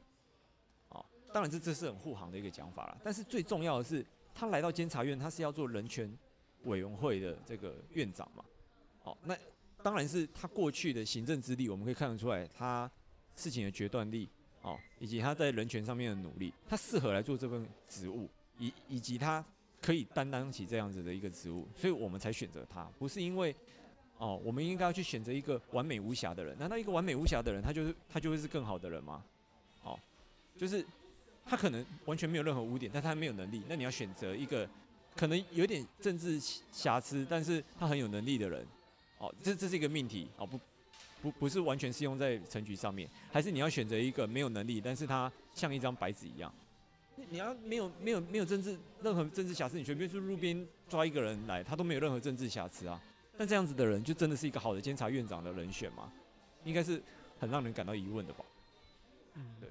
[0.89, 2.97] 哦，当然这这是很护航的一个讲法了。
[3.03, 6.07] 但是最重要的是，他来到监察院，他是要做人权
[6.65, 8.45] 委员会的这个院长嘛，
[9.01, 9.35] 哦，那
[9.85, 12.89] 当然是他过去的行政资历，我们可以看得出来，他
[13.35, 14.27] 事情的决断力，
[14.63, 19.45] 哦，以及他在人权上面的努力，他适合来做这份职务，以以及他
[19.79, 23.55] 可以担当起这样子的一个职务，所以我们才选择他，不是因为。
[24.17, 26.57] 哦，我们应该要去选择一个完美无瑕的人。
[26.57, 29.21] 难道一个完美无瑕的人，他就是他就会是更好的人吗？
[29.83, 29.99] 哦，
[30.57, 30.85] 就是
[31.45, 33.61] 他可能完全没有任何污点，但他没有能力。
[33.67, 34.65] 那你要选择一个
[35.17, 36.39] 可能有点政治
[36.71, 38.65] 瑕疵，但是他很有能力的人。
[39.25, 40.29] 哦，这这是一个命题。
[40.37, 40.59] 啊，不
[41.21, 46.53] 不不是完全适用在成局上面，还是你要选择一个没有能力，但是他像一张白纸一样。
[47.29, 53.01] 你要没有没有没有政治任何政治瑕疵，你随便去路边抓一个人来，他都没有任何政治瑕疵啊。
[53.37, 56.11] 但这样子的人，就真的是一个好的监察院长的人选吗？
[56.63, 57.01] 应该是
[57.39, 58.45] 很让人感到疑问的吧。
[59.35, 59.69] 嗯，对。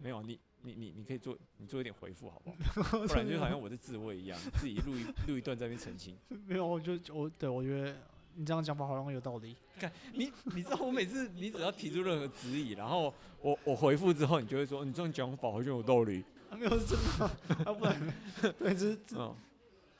[0.00, 2.50] 没有你，你你你可以做，你做一点回复好不
[2.82, 2.98] 好？
[3.06, 6.14] 不然就好像我在自慰一样，自己录一录一段在那边澄清。
[6.46, 7.96] 没有，我就我对我觉得
[8.34, 9.56] 你这样讲法好像有道理。
[9.80, 16.22] 看，你你知道我每次你只要提出任何质疑，然后我我回复之后，你就会说你这样讲法好像有道理。
[16.52, 18.14] 没有真的，要不然
[18.58, 19.34] 对，这是嗯。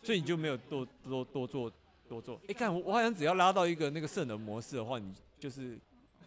[0.01, 1.71] 所以你就没有多多多做
[2.09, 2.37] 多做？
[2.45, 5.79] 哎、欸，看我我好像只要拉到一个那个圣人模式的话，你就是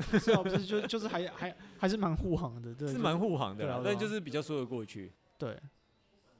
[0.01, 5.11] 是啊，不是就就是还还还是蛮护航的，对，是蛮护航的啦，但就是比较说得过去。
[5.37, 5.59] 对，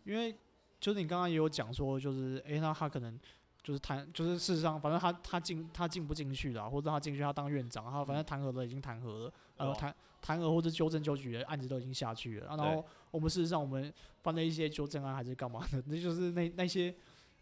[0.04, 0.36] 因为
[0.80, 3.20] 就是你刚刚也有讲说，就是诶、欸，那他可能
[3.64, 16.94] 就是谈，就是事实上，反正他他进他进不进去的，或者他进去他当院长，他反正弹劾的已经弹劾了，然后弹弹劾或者纠正纠举的案子都已经下去了，然后我们事实上我们犯了一些纠正案还是干嘛的，那就是那那些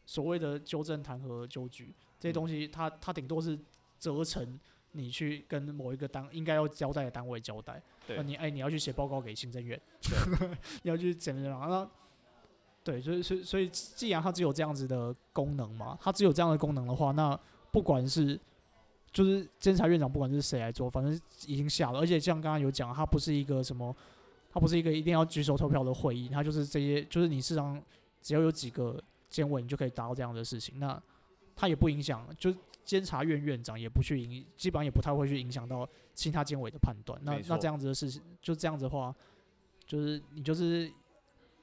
[0.05, 3.57] 所谓的纠正弹劾纠举这些东西，他他顶多是
[3.97, 4.59] 责成
[4.91, 9.79] 你去跟某一个单应该要交代的单位交代，那你哎、欸、你要去写报告给行政院，
[10.83, 11.69] 你要去怎么样？
[11.69, 11.89] 那
[12.83, 17.39] 对，所以所以所以，既然它只有这样子的功能嘛，它只有这样的功能的话，那
[17.71, 18.39] 不管是
[19.11, 21.13] 就是监察院长，不管是谁来做，反正
[21.45, 21.99] 已经下了。
[21.99, 23.95] 而且像刚刚有讲，它不是一个什么，
[24.49, 27.79] 它不是一个一定要举手投票的会议，它就是这些，就是你市场
[28.21, 28.99] 只要有几个
[29.29, 30.79] 监委，你就可以达到这样的事情。
[30.79, 30.99] 那
[31.55, 32.51] 它也不影响，就
[32.89, 37.19] 监察院院长也不去影，基本上也不太会去影响到其他监委的判断。
[37.23, 39.13] 那那这样子的事情，就这样子的话，
[39.85, 40.91] 就是你就是。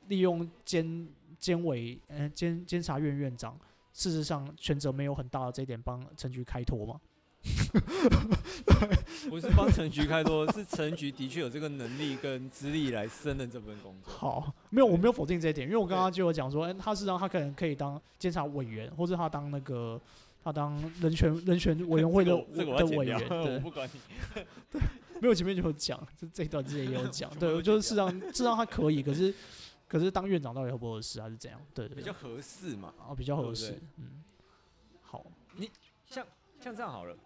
[0.08, 3.58] 利用监监委，嗯，监监察院院长，
[3.92, 7.00] 事实上权责没有很大的这一点帮陈局开脱吗？
[9.28, 14.12] 不是帮陈局开脱，是陈局的确有这个能力跟资历来胜任这份工作。
[14.12, 20.00] 好，没有，我没有否定这一点，因为我刚刚就有讲说，哎，他事实上他可能可以当监察委员，或者他当那个
[20.46, 24.00] 他当人权人权委员会的这个、的委员， 对，我不管你。
[24.70, 24.80] 对，
[25.20, 29.35] 没有前面就有讲，这这一段之前也有 讲，对，我就是事实上事实上他可以，可是。
[29.88, 31.61] 可是当院长到底合不合适，还是怎样？
[31.72, 32.92] 对对，对，比较合适嘛。
[33.06, 33.80] 哦，比较合适。
[33.98, 34.24] 嗯，
[35.00, 35.70] 好，你
[36.06, 36.26] 像
[36.61, 37.16] 像这样好了，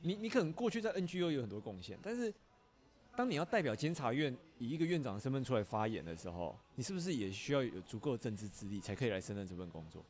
[0.00, 2.32] 你你可能过去在 NGO 有很多贡献，但是
[3.16, 10.04] 当你要代表监察院以一个院长的身份出来发言的时候，你是不是也需要有足够的政治资历才可以来胜任这份工作？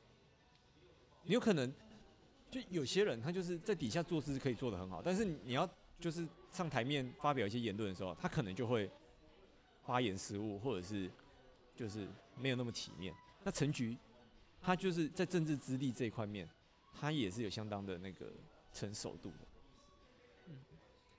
[1.23, 1.73] 你有可能
[2.51, 8.91] 就有些人他就是在底下做事可以做得很好，但是你要就是上台面发表一些言论的时候，他可能就会
[9.83, 11.11] 发言失误，或者是。
[11.77, 13.13] 就是没有那么体面。
[13.43, 13.99] 那陈菊，
[14.63, 16.49] 他就是在政治资历这一块面，
[16.93, 18.33] 他也是有相当的那个
[18.73, 19.39] 成熟度的。
[20.47, 20.55] 嗯，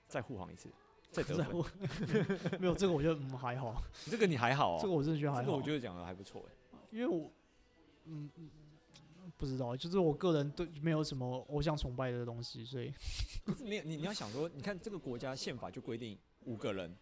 [0.08, 0.70] 再护航一次，
[1.10, 1.62] 再得分。
[2.58, 3.82] 没有这个，我觉得嗯还好。
[4.10, 4.78] 这个你还好啊？
[4.80, 5.44] 这个我真的觉得还好。
[5.44, 6.78] 这个我觉得讲的还不错哎。
[6.90, 7.30] 因为我
[8.06, 8.50] 嗯嗯
[9.36, 12.92] 不知道，就是我个人对没有什么偶像崇拜的东西，所以。
[13.44, 16.94] 不是没有你你要想说，你看这个国家宪法就规定五个人，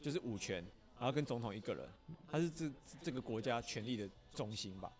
[0.00, 0.64] 就是五权。
[1.00, 1.88] 然后跟总统一个人，
[2.28, 2.68] 他是这
[3.00, 4.90] 这个国家权力的中心吧？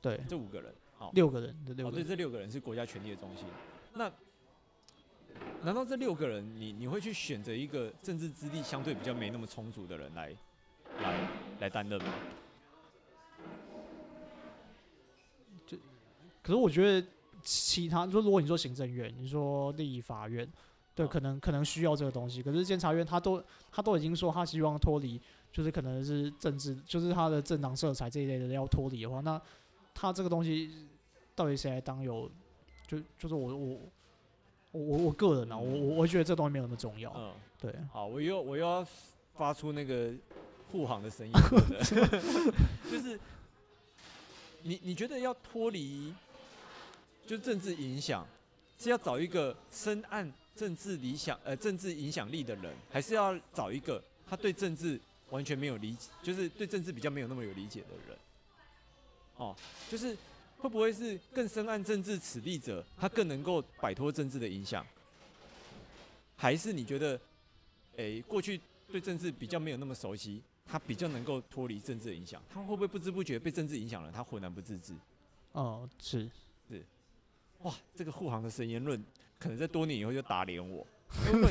[0.00, 3.44] 对，这五个人，好，六个人，六个人，哦，对，这六个人是国家权力的中心。
[3.92, 4.10] 那
[5.62, 10.34] 难道这六个人，你你会去选择一个政治资历相对比较没那么充足的人来
[11.02, 11.28] 来
[11.60, 12.14] 来担任吗？
[16.44, 17.04] 可是我觉得
[17.42, 20.48] 其他，就如果你说行政院，你说立法院。
[20.96, 29.40] 对，可能可能需要这个东西，可是监察院他都他都已经说他希望脱离，就是可能是政治，就是他的政党色彩这一类的要脱离的话，那
[29.92, 30.86] 他这个东西
[31.34, 32.30] 到底谁来当有？
[32.86, 33.80] 就就是我我
[34.70, 37.12] 我我个人啊，我我我觉得这东西没有那么重要。
[37.16, 37.74] 嗯，对。
[37.92, 38.86] 好，我又我又要
[39.34, 40.12] 发出那个
[40.70, 41.32] 护航的声音，
[42.88, 43.18] 就是
[44.62, 46.14] 你你觉得要脱离，
[47.26, 48.26] 就政治影响，
[48.78, 50.30] 是要找一个深谙。
[50.56, 58.16] 政治理想，呃，政治影响力的人，还是要找一个他对政治完全没有理解，就是对政治比较没有那么有理解的人。
[59.36, 59.56] 哦，
[59.90, 60.16] 就是
[60.58, 64.86] 会不会是更深谙政治此力者，他更能够摆脱政治的影响？
[66.36, 67.20] 还是你觉得，
[67.96, 68.60] 诶、欸，过去
[68.92, 72.40] 对政治比较没有那么熟悉，他比较能够脱离政治的影响？
[72.48, 74.12] 他会不会不知不觉被政治影响了？
[74.12, 74.94] 他浑然不自知？
[75.50, 76.30] 哦，是
[76.68, 76.80] 是，
[77.64, 79.04] 哇，这个护航的神言论。
[79.36, 80.86] 可能在多年以后就打脸我。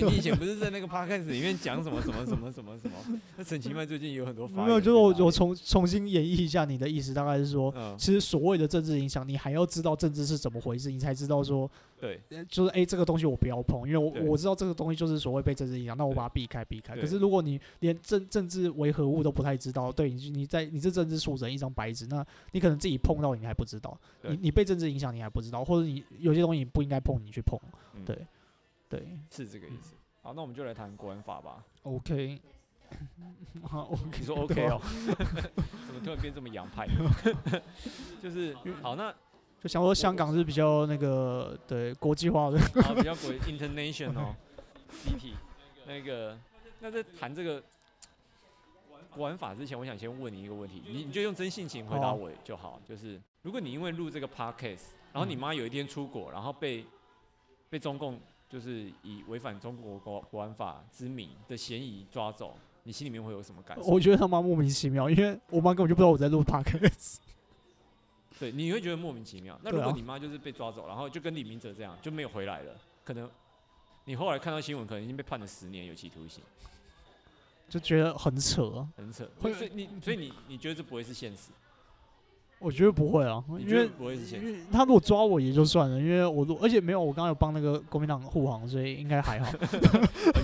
[0.07, 3.19] 你以前不是在那个 podcast 里面讲什么什么什么什么什么？
[3.37, 4.65] 那陈其迈最近有很多发言。
[4.65, 16.95] 没有，就是我我重重新演绎一下你的意思，大概是说，嗯、其实所谓的政治影响，你还要知道政治是怎么回事，你才知道说，对，就是哎、欸，这个东西我不要碰，因为我我知道这个东西就是所谓被政治影响，那我把它避开避开。
[16.97, 27.57] 可是如果你连政政治为何物都不太知道，对你你在你这政治素人一张白纸，那你可能自己碰到你还不知道，你你被政治影响你还不知道，或者你有些东西你不应该碰你去碰，
[28.05, 28.15] 对。
[28.15, 28.27] 嗯
[28.93, 29.95] 对，是这个意思。
[30.21, 31.63] 好，那我们就来谈国安法吧。
[31.82, 32.39] OK，
[33.67, 34.79] 好，OK，你说 OK 哦？
[35.88, 36.88] 怎么突然变这么洋派？
[38.21, 39.12] 就是好，那
[39.60, 44.36] 就想说香港是比较那个对国际化的，啊，比较国 international
[44.91, 45.34] city。
[45.88, 46.38] 那个，
[46.79, 47.62] 那在谈这个
[49.10, 52.79] 国安法之前，我想先问你一个问题，你你就用真性情回答我就好。
[52.88, 56.86] 就是如果你因为录这个 podcast，然后你妈有一天出国，然后被
[57.69, 58.19] 被中共
[58.53, 63.89] 就是以违反中国国国安法之名的嫌疑抓走，你心里面会有什么感受？
[63.89, 67.17] 我觉得他妈莫名其妙，因为我妈根本就不知道我在录 podcast。
[68.39, 69.59] 对，你会觉得莫名其妙。
[69.63, 73.27] 那如果你妈就是被抓走，然后就跟李明哲这样就没有回来了，可能
[74.05, 76.43] 你后来看到新闻，可能已经被判了十年有期徒刑，
[77.67, 79.27] 就觉得很扯，很扯。
[79.41, 81.49] 所以你，所以你，你觉得这不会是现实？
[82.63, 84.56] 我觉得不会啊，因为不会是现实。
[84.71, 89.52] 他如果抓我也就算了，因为我而且没有，我刚刚有帮那个国民党护航，所以应该还好。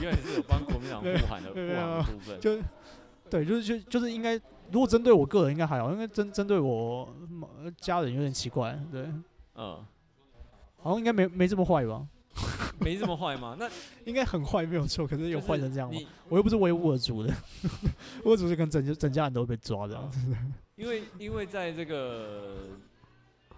[0.01, 2.37] 因为是有帮国民党护航的护航的部分。
[2.41, 2.57] 就
[3.29, 4.33] 对，就是就就是应该，
[4.71, 7.07] 如果针对我个人应该还好，因为针针对我
[7.79, 8.77] 家人有点奇怪。
[8.91, 9.03] 对，
[9.55, 9.77] 嗯，
[10.77, 12.05] 好像应该没没这么坏吧？
[12.79, 13.55] 没这么坏吗？
[13.59, 13.69] 那
[14.05, 15.99] 应该很坏没有错，可是有坏成这样吗？
[16.27, 17.33] 我又不是维吾尔族的，
[18.23, 19.97] 维吾尔族是跟整整家人都会被抓的。
[20.79, 22.69] 因为因为在这个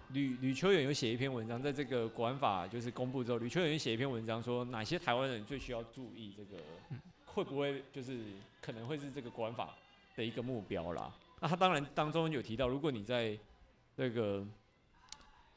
[0.08, 6.60] 吕吕秋远有写一篇文章，在这个国安法就是公布之后，吕秋远写一篇文章说，哪些台湾人最需要注意这个
[7.24, 8.18] 会不会就是
[8.60, 9.72] 可能会是这个国安法
[10.16, 11.14] 的一个目标啦。
[11.40, 13.38] 那他当然当中有提到，如果你在
[13.94, 14.44] 那个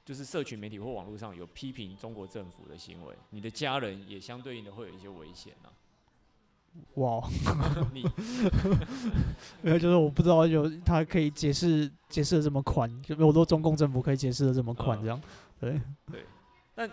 [0.06, 5.74] 就是社群媒体或网络上有批评中国政府的行为，你的家人也相对应的会有一些危险啊。
[6.96, 7.22] 哇，
[7.94, 8.04] 你。
[9.62, 15.22] 没有，就是我不知道有他可以解释解释的这么宽，就有多中共政府可以解释的这么宽，这样，
[15.60, 15.82] 对。
[16.12, 16.26] 对，
[16.74, 16.90] 但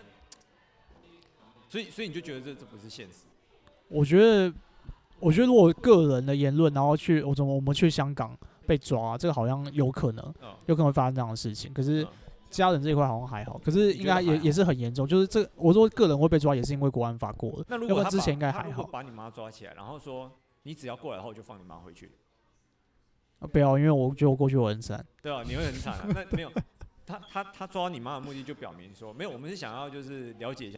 [1.69, 3.25] 所以所以你就觉得这这不是现实？
[3.89, 4.53] 我觉得，
[5.21, 10.35] 我觉得如果个人的言论，然后去我怎么我们去香港被抓，这个好像有可能，
[10.67, 12.07] 有可能会发生这样的事情，可是。
[12.53, 15.09] 家人这一块好像还好，可是应该也也是很严重。
[15.09, 17.65] 就是这，我说个人会被抓，也是因为国安法过了。
[17.67, 18.85] 那如果之前应该还好。
[18.85, 20.31] 把你妈抓起来，然后说
[20.63, 22.13] 你只要过来的话，我就放你妈回去。
[23.41, 25.05] 啊，不要，因为我觉得我过去我很惨。
[25.23, 26.07] 对啊，你会很惨啊。
[26.09, 26.53] 那没有，
[27.07, 30.77] 他他他抓你妈的目的就表明说，没有，我们是想要就是了解一下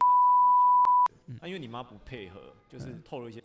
[1.27, 1.39] 陈奕迅。
[1.43, 3.41] 那因为你妈不配合，就是透露一些。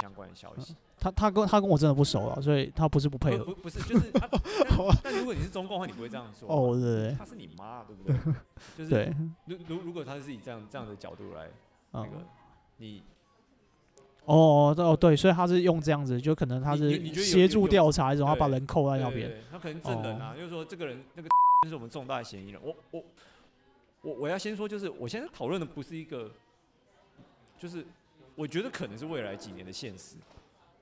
[0.00, 4.28] 相关的消息，他他跟他跟我真的不熟了，所以他不是不配合，不不，是就是他。
[5.04, 6.48] 但如果你是中共的话，你不会这样说。
[6.48, 8.34] 哦，对对，他是你妈，对不对？
[8.78, 9.14] 就是对。
[9.46, 11.50] 如如如果他是以这样这样的角度来
[11.90, 12.10] 那个
[12.78, 13.02] 你，
[14.24, 19.30] 哦哦对，所以他是用这样子，就可能他是协助调查，然后把人扣在那边。
[19.50, 21.28] 他可能证人啊，就是说这个人那个
[21.68, 22.60] 是我们重大的嫌疑人。
[22.64, 23.04] 我我
[24.02, 26.30] 我我要先说，就是我现在讨论的不是一个，
[27.58, 27.86] 就是。
[28.40, 30.16] 我觉得可能是未来几年的现实，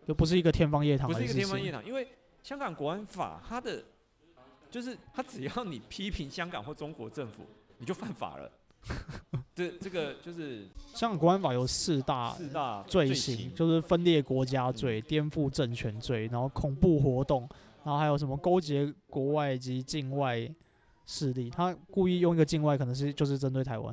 [0.07, 1.09] 就不是一个天方夜谭。
[1.09, 2.07] 不是一个天方夜谭，因为
[2.41, 3.83] 香港国安法，它的
[4.71, 7.43] 就是它只要你批评香港或中国政府，
[7.79, 8.49] 你就犯法了。
[9.57, 17.41] 这这个就是香港国安法有四大四大罪行，就是分裂国家罪、颠覆政权罪，然后恐怖活动，
[17.83, 20.49] 然后还有什么勾结国外及境外
[21.07, 21.51] 势力。
[21.51, 23.93] 他故意用一个境外，可能是就是针对台湾，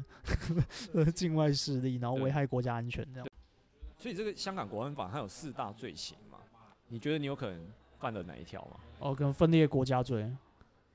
[1.16, 3.28] 境外势力，然后危害国家安全这样。
[4.06, 6.38] 所以这个香港国安法它有四大罪行嘛？
[6.90, 8.78] 你觉得你有可能犯了哪一条吗？
[9.00, 10.32] 哦，跟分裂国家罪。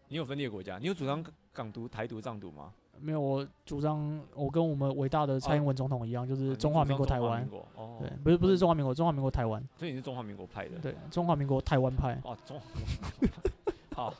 [0.06, 0.78] 你有分裂国家？
[0.78, 1.20] 你有主张
[1.52, 2.72] 港独、台独、藏独吗？
[3.00, 7.44] 没有，我主张我跟我们伟大的蔡英文总统一样，就是中华民国台湾。
[7.74, 9.60] 哦，对，不是不是中华民国，中华民国台湾。
[9.76, 10.78] 所以你是中华民国派的？
[10.78, 12.16] 对，中华民国台湾派。
[12.22, 12.66] 哦，中华
[13.20, 13.72] 民国。
[13.92, 14.14] 好，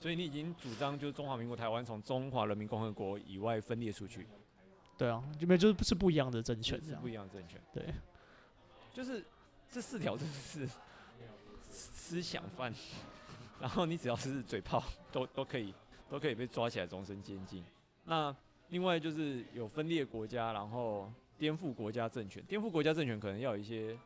[0.00, 4.26] 所以你已经主张就是中华民国台湾从中华人民共和国以外分裂出去。
[4.98, 7.60] 对啊，就没就是不是不一样的政权，是不一样的政权。
[7.72, 7.84] 对。
[8.92, 9.24] 就是
[9.70, 10.68] 这四条真的是
[11.70, 12.72] 思想犯，
[13.60, 15.74] 然后你只要是嘴炮，都都可以
[16.10, 17.64] 都可以被抓起来终身监禁。
[18.04, 18.34] 那
[18.68, 22.42] 另外就是有分裂国家，然后颠覆国家政权。
[22.44, 23.98] 颠覆国家政权可能要有一些，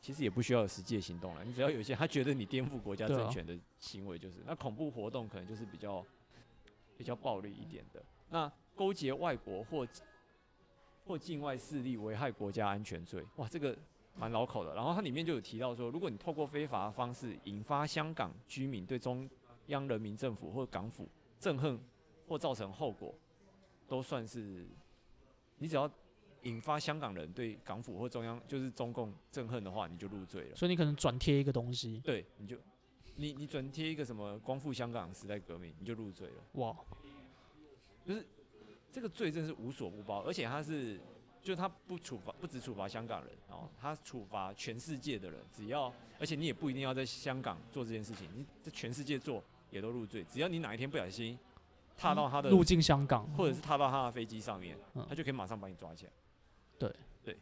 [0.00, 6.04] 其实也不需要有实际行动了，你只要有一些他觉得你颠覆国家政权的行为，就是那恐怖活动可能就是比较
[6.96, 8.02] 比较暴力一点的。
[8.28, 9.86] 那勾结外国或
[11.04, 13.76] 或境外势力危害国家安全罪，哇，这个
[14.14, 14.74] 蛮绕口的。
[14.74, 19.28] 然后它里面就有提到说，如果你透过非法的方式引发香港居民对中
[19.66, 21.08] 央人民政府或港府
[21.40, 21.80] 憎恨
[22.28, 23.14] 或造成后果，
[23.88, 24.68] 都算是
[25.58, 25.90] 你只要
[26.42, 30.54] 引发香港人对港府或中央就是中共憎恨的话，你就入罪了。
[30.54, 32.56] 所以你可能转贴一个东西，对，你就
[33.16, 36.42] 你你转贴一个什么光复香港时代革命，你就入罪了。
[36.52, 36.76] 哇，
[38.04, 38.24] 就是。
[38.92, 41.00] 这个罪真是无所不包，而且他是，
[41.42, 51.38] 就他不处罚，不只处罚香港人，哦，他处罚全世界的人，只要，而且你也不一定要在香港做这件事情，你在全世界做也都入罪，只要你哪一天不小心
[51.96, 54.76] 踏到他的入境香港，或者是踏到他的飞机上面，
[55.08, 56.12] 他就可以马上把你抓起来。
[56.78, 57.38] 对对。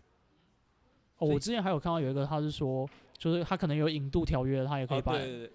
[1.18, 5.12] 哦，我之前还有看到有一个，他是说，就是他可能有引渡条约，他也可以把，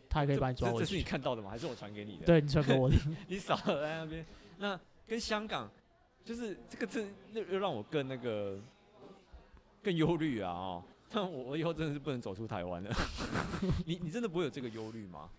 [0.09, 0.79] 他也可以把你抓回去。
[0.79, 1.49] 这是你看到的吗？
[1.51, 2.25] 还是我传给你的？
[2.25, 2.95] 对，你传给我的。
[3.27, 4.25] 你少了在那边，
[4.57, 5.69] 那跟香港。
[6.23, 8.59] 就是这个字，又又让我更那个
[9.81, 10.51] 更忧虑啊！
[10.51, 12.89] 哦，但我我以后真的是不能走出台湾了。
[13.85, 15.29] 你你真的不会有这个忧虑吗？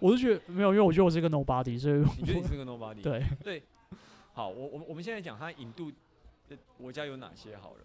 [0.00, 3.00] 我是觉得没有，因为我觉得我是一个 nobody，所以你觉得你是个 nobody？
[3.02, 3.62] 对对。
[4.32, 5.92] 好，我我我们现在讲它引渡
[6.48, 7.80] 的国家有哪些好了？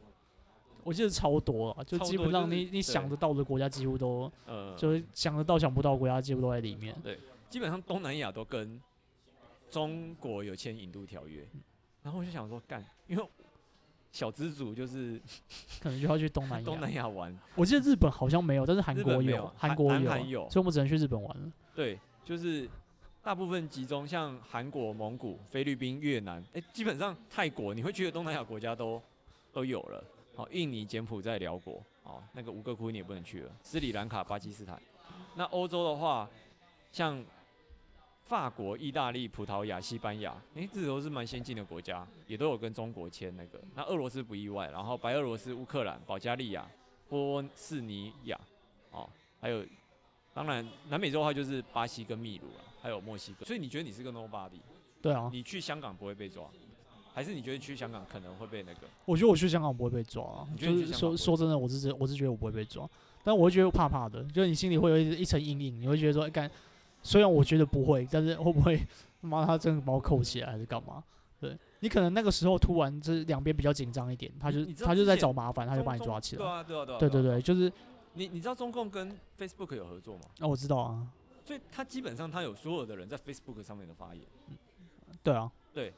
[0.83, 6.95] 我记得超多啊，就基本上你、就是、你想得到的国家几乎都，呃，就是想得到想不到国家几乎都在里面。
[7.03, 7.19] 对，
[7.49, 8.81] 基本上东南亚都跟
[9.69, 11.45] 中国有签引渡条约，
[12.09, 13.23] 然后我就想说干，因为
[14.11, 15.21] 小资主就是
[15.79, 17.37] 可能就要去东南亚东南亚玩。
[17.53, 21.51] 我记得日本好像没有，但是韩国有，韩国有，有，所以我们只能去日本玩了。
[21.75, 22.67] 对，就是
[23.21, 28.99] 大部分集中像韩国、蒙古、菲律宾、越南，哎、欸，基本上泰国你会去的东南亚国家都
[29.53, 30.03] 都有了。
[30.35, 33.51] 哦，印尼、柬埔寨、辽国，哦，那个吴哥窟你也不能去了。
[33.61, 34.81] 斯里兰卡、巴基斯坦。
[35.35, 36.27] 那欧洲的话，
[36.91, 37.23] 像
[38.29, 43.59] 法国、意大利、葡萄牙、西班牙，诶、欸，这都是蛮先进的国家，也都有跟中国签那个。
[43.75, 46.63] 那俄罗斯不意外，然后白俄罗斯、乌克兰、保加利亚、
[47.09, 48.39] 波斯尼亚，
[48.91, 49.09] 哦，
[49.41, 49.65] 还有，
[50.31, 53.43] 当然南美洲的话就是巴西跟秘鲁了，还有墨西哥。
[53.43, 54.59] 所以你觉得你是个 nobody？
[55.01, 55.27] 对啊。
[55.33, 56.43] 你去香港不会被抓？
[57.11, 58.81] 还是你觉得去香港可能会被那个？
[59.05, 60.47] 我觉得我去香港不会被抓啊。
[60.55, 62.87] 就是说说真的，我是我是觉得我不会被抓，
[63.23, 66.49] 但我会觉得怕怕的，就是你心里会有一一层阴影，你会觉得说，干，
[67.01, 68.81] 虽然我觉得不会，但是会不会
[69.21, 71.03] 妈他真的把我扣起来还是干嘛？
[71.39, 76.39] 对，你可能那个时候突然这两边比较紧张一点，他就他就在找麻烦，他就把你抓起来。
[76.39, 76.99] 对啊对啊对啊。
[76.99, 77.71] 对对对，就是
[78.13, 80.23] 你你知道中共跟 Facebook 有合作吗？
[80.39, 81.07] 啊，我知道啊。
[81.45, 84.23] 所以他基本上他有所有的人在 Facebook 上面的发言。
[84.49, 84.55] 嗯
[85.23, 85.51] 对啊。
[85.73, 85.93] 对。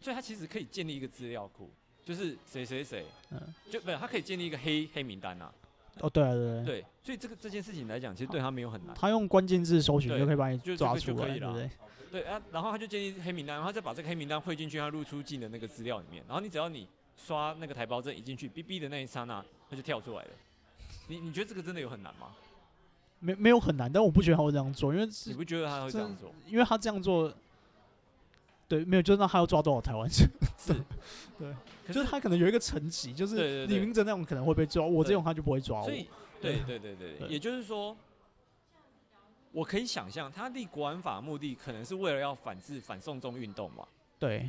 [0.00, 1.68] 所以他其实可以建立一个资料库，
[2.04, 5.54] 就是谁谁谁，嗯，就不是他可以建立一个黑黑名单呐、啊。
[5.98, 6.84] 哦，对啊，对对，对。
[7.02, 8.94] 所以这个这件事情来讲，其实对他没有很难。
[8.94, 11.70] 他用关键字搜寻就可以把你抓出来，对不对？
[12.10, 16.86] 对啊，然后他就建立黑名单，然后再把这个黑名单汇进去他入出境的那个资料里面，然后你只要你
[17.16, 20.30] 刷那个台胞证一进去哔哔的那一刹那，他就跳出来了。
[21.08, 22.28] 你你觉得这个真的有很难吗？
[23.18, 26.32] 没没有很难，但我不觉得他会这样做，因为你不觉得他会这样做？
[26.46, 27.32] 因为他这样做。
[28.70, 30.30] 对，没有，就是那他要抓多少台湾人？
[30.56, 30.72] 是，
[31.36, 31.52] 对，
[31.92, 35.84] 就是他可能有一个层级，就是李明哲那种可能会被抓，我这种他就不会抓我。
[35.84, 36.08] 所以，
[36.40, 37.96] 对对对对，对，也就是说，
[39.50, 43.84] 我可以想象，他立国安法目的可能是为了要反制反送中运动嘛？
[44.20, 44.48] 对。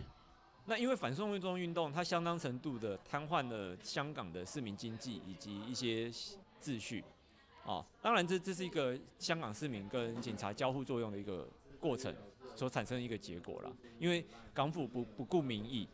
[0.66, 6.08] 那因为反送中运动，它相当程度的瘫痪了香港的市民经济以及一些
[6.62, 7.04] 秩序。
[7.66, 11.50] 哦，当然这这是一个香港市民跟警察交互作用的一个
[11.80, 12.16] 过程。
[12.56, 15.88] 所产生一个结果了，因为港府不不顾民意，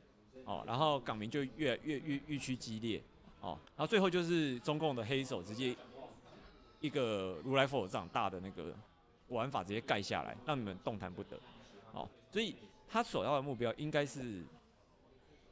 [0.44, 3.02] 哦，然后港民就越越越越趋激烈，
[3.42, 5.76] 哦，然后最后就是中共的黑手直接
[6.80, 8.76] 一个如来佛掌大的那个
[9.30, 11.40] 玩法直接盖下来，让你们动弹不得，
[11.94, 12.56] 哦，所以
[12.88, 14.44] 他所要的目标应该是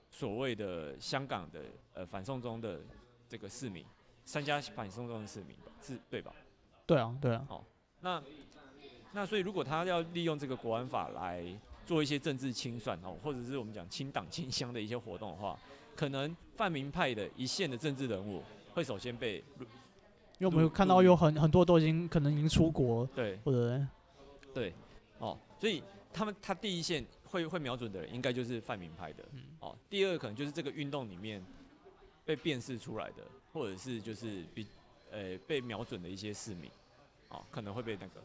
[0.10, 1.62] 所谓的香港的
[1.94, 2.82] 呃反送中的
[3.30, 3.86] 这个市民，
[4.26, 6.34] 三家反送中的市民是对吧？
[6.86, 7.64] 对啊，对啊，哦，
[8.02, 8.22] 那。
[9.16, 11.42] 那所以，如果他要利用这个国安法来
[11.86, 15.58] 做一些政治清算哦，或者是我们讲清党清乡的一些活动的话，
[15.96, 18.44] 可能泛民派的一线的政治人物
[18.74, 19.38] 会首先被，
[20.38, 23.82] 因为我们有看到有很很多都已经可能已经出国，对，或者
[24.54, 24.74] 对，
[25.20, 29.24] 哦，所以他们他第一线会会瞄准的人，应该就是泛民派的，
[29.62, 31.42] 哦，第二可能就是这个运动里面
[32.26, 34.68] 被辨识出来的，或者是就是比
[35.10, 36.70] 呃被瞄准的一些市民，
[37.30, 38.22] 哦，可能会被那个。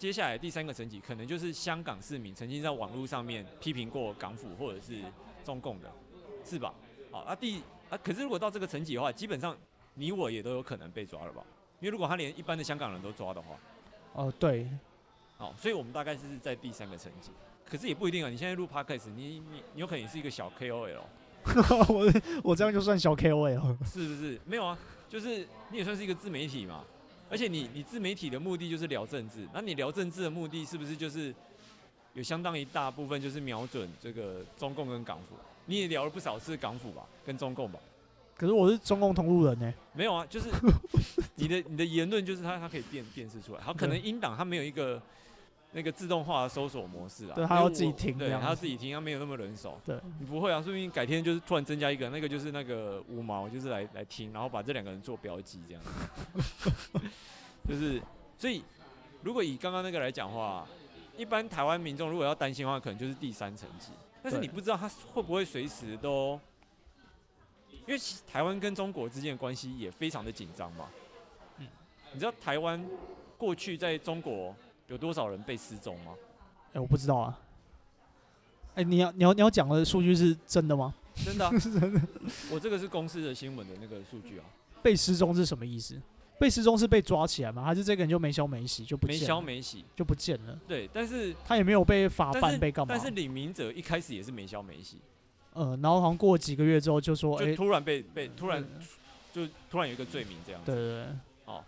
[0.00, 4.94] 接下来第三个层级可能就是香港市民曾经在网络上面批评过港府或者是
[5.44, 5.92] 中共的，
[6.42, 6.72] 是吧？
[7.12, 9.54] 好，啊第啊，可是如果到这个层级的话，基本上
[9.92, 11.42] 你我也都有可能被抓了吧？
[11.80, 13.54] 因为如果他连一般的香港人都抓的话，
[14.14, 14.66] 哦对，
[15.36, 17.30] 好，所以我们大概是在第三个层级，
[17.68, 18.30] 可是也不一定啊。
[18.30, 21.02] 你现在录 Podcast，你你你有可能是一个小 KOL，
[21.92, 24.40] 我我这样就算小 KOL，是不是？
[24.46, 24.78] 没有啊，
[25.10, 26.82] 就是你也算是一个自媒体嘛。
[27.30, 31.32] 而且你你自媒体的目的就是聊政治，那你聊政治的目的是不是就是
[32.14, 35.36] 有相当一大部分就是瞄准这个中共跟港府？
[35.66, 37.78] 你也聊了不少次港府吧，跟中共吧？
[38.36, 39.72] 可是我是中共同路人呢。
[39.92, 40.48] 没有啊，就是
[41.36, 45.00] 你的你的言论就是他他可以辨辨识出来，好，可能英党他没有一个
[45.72, 49.80] 那个自动化的搜索模式啊，对，他要自己听，对，他要自己听，他没有那么人手。
[49.84, 55.82] 对，你不会啊，说不定改天就是突然增加一个，那个就是那个五毛，就是来来听，然后把这两个人做标记这样。
[57.68, 58.02] 就是，
[58.36, 58.64] 所以
[59.22, 60.66] 如果以刚刚那个来讲话，
[61.16, 63.92] 一般台湾民众如果要担心的话，可能就是第三层级。
[64.22, 66.40] 但是你不知道他会不会随时都，
[67.86, 70.88] 因为台湾跟中国之间的关系也非常的紧张嘛。
[71.58, 71.68] 嗯，
[72.12, 72.84] 你知道台湾
[73.38, 74.54] 过去在中国
[74.90, 76.12] 有多少人被失踪吗？
[76.68, 77.40] 哎、欸，我不知道啊。
[78.74, 80.92] 哎、欸，你要你要你要讲的数据是真的吗？
[81.24, 82.00] 真的、啊， 是真的。
[82.50, 84.44] 我这个是公司的新闻的那个数据啊。
[84.82, 85.98] 被失踪是什么意思？
[86.38, 87.62] 被失踪是被抓起来吗？
[87.62, 89.20] 还是这个人就没消没息就不见了？
[89.20, 90.58] 没消没息就不见了。
[90.66, 92.92] 对，但是他也没有被法办，被干嘛？
[92.92, 94.98] 但是李明哲一开始也是没消没息。
[95.52, 98.64] 呃，然后好像过几个月之后就说，哎，突然被被突然
[99.32, 100.72] 就突然有一个罪名这样子。
[100.72, 101.06] 对对对。
[101.44, 101.62] 哦，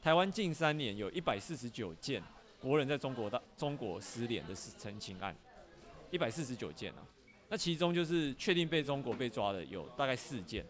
[0.00, 2.22] 台湾近三年有一百四十九件
[2.62, 5.36] 国人在中国的中国失联的陈情案，
[6.10, 7.02] 一百四十九件啊。
[7.48, 10.64] 那其中就是确定被中国被抓的有大概四件，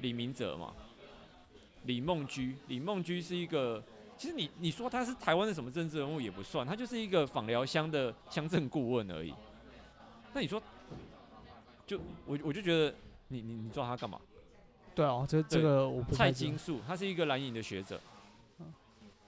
[0.00, 0.74] 李明哲嘛。
[1.84, 3.82] 李梦居，李梦居是一个，
[4.18, 9.32] 其实你你说他是台湾的什么政治人物也不算，他就是一个访寮乡的乡镇顾问而已。
[10.34, 10.62] 那你说，
[11.86, 12.94] 就我我就觉得
[13.28, 14.20] 你你你抓他干嘛？
[14.94, 17.98] 对啊，这这个我不蔡金树，他是一个蓝营的学者，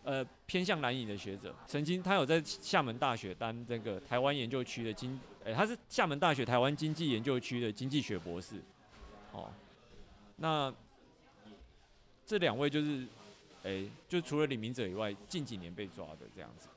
[0.05, 8.63] 呃，偏向蓝营的学者，曾经他有在厦门大学当这个台湾研究区的经，哎、他是厦门大学台湾经济研究区的经济学博士。
[9.33, 9.51] 哦，
[10.37, 10.73] 那。
[12.25, 13.07] 这两位就是，
[13.65, 16.69] 哎、就除了李明哲以外，近几年被抓的这样子。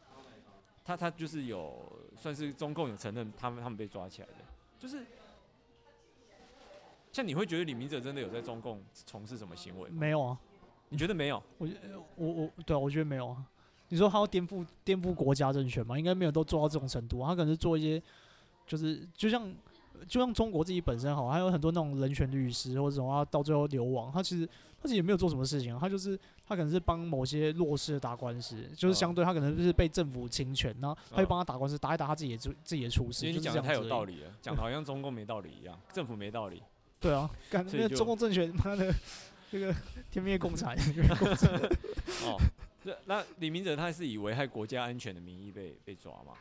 [0.84, 4.34] 他他就是有算是中共有承认他们他们被抓起来的，
[4.80, 5.05] 就是
[7.13, 9.88] 像你会觉得李明哲真的有在中共从事什么行为？
[9.91, 10.38] 没有啊，
[10.89, 11.41] 你觉得没有？
[11.57, 11.67] 我
[12.15, 13.43] 我我对啊，我觉得没有啊。
[13.89, 15.97] 你说他要颠覆颠覆国家政权吗？
[15.97, 17.19] 应该没有都做到这种程度。
[17.19, 18.01] 啊他可能是做一些，
[18.65, 19.53] 就是就像
[20.07, 24.47] 就像中国自己本身好，还有很多那种人权律师或者什么，到最后流亡，他其实。
[24.77, 26.15] 他自己也没有做什么事情，啊他就是
[26.45, 33.25] 他可能是帮某些弱势的打官司，就是相对他可能就是被政府侵权，然后他就帮他打官司，打一打他自己也出自己也出事。
[33.25, 36.61] 因为你讲的太有道理了，讲的好像中共没道理一样，政府没道理。
[37.01, 38.93] 对啊，感觉中共政权妈的
[39.51, 39.75] 这个
[40.11, 40.75] 天灭 共产。
[42.23, 42.39] 哦，
[42.83, 46.33] 那那李明哲他是以危害国家安全的名义被被抓吗？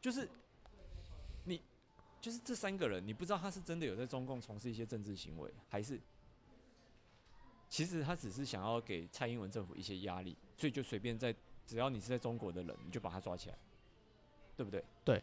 [0.00, 0.28] 就是
[1.44, 1.60] 你
[2.20, 6.00] 就是这三个人，你不知道他是真的有在中共从事一些政治行为，还是？
[7.68, 11.34] 其实他只是想要给蔡英文政府一些压力，所以就随便在
[11.66, 13.58] 只要你是在中国的人，你就把他抓起来，
[14.56, 14.82] 对不对？
[15.04, 15.22] 对。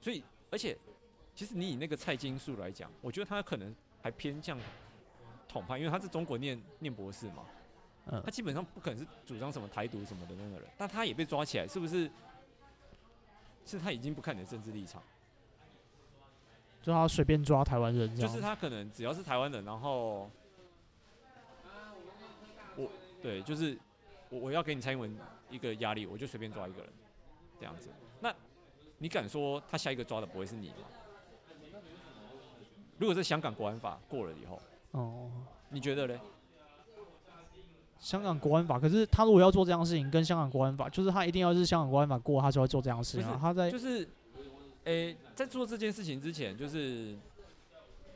[0.00, 0.22] 所以，
[0.52, 0.78] 而且，
[1.34, 4.56] 其实你以那个蔡金素来讲，我觉得他可能还偏向
[5.48, 7.44] 统派，因为他是中国念念博士嘛，
[8.06, 12.10] 嗯，他基本上不可能是主张什么台独什么的那个人，但他也被抓起来，是不是？
[13.66, 15.02] 是他已经不看你的政治立场，
[16.80, 20.30] 就他随便抓台湾人，就是他可能只要是台湾人，然后
[22.76, 22.90] 我。
[23.20, 23.76] 对，就是
[24.30, 25.14] 我我要给你蔡英文
[25.50, 26.90] 一个压力，我就随便抓一个人，
[27.58, 27.90] 这样子。
[28.20, 28.34] 那
[28.96, 30.86] 你敢说他下一个抓的不会是你吗？
[32.96, 34.58] 如果是香港国安法过了以后，
[34.92, 35.30] 哦，
[35.70, 36.18] 你觉得嘞？
[37.98, 43.38] 香港国安法，可是他如果要做这样的事情，跟香港国安法，就是他一定要是香港国安法过，他才会做这样的事情。
[43.40, 44.08] 他在就是，
[44.84, 47.16] 诶、欸，在做这件事情之前，就是。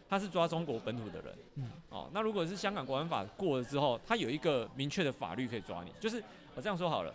[0.09, 6.23] 他是抓中国本土的人，嗯，哦，那如果是香港国安法过了之后，他有一个明确的法律可以抓你，就是
[6.55, 7.15] 我这样说好了，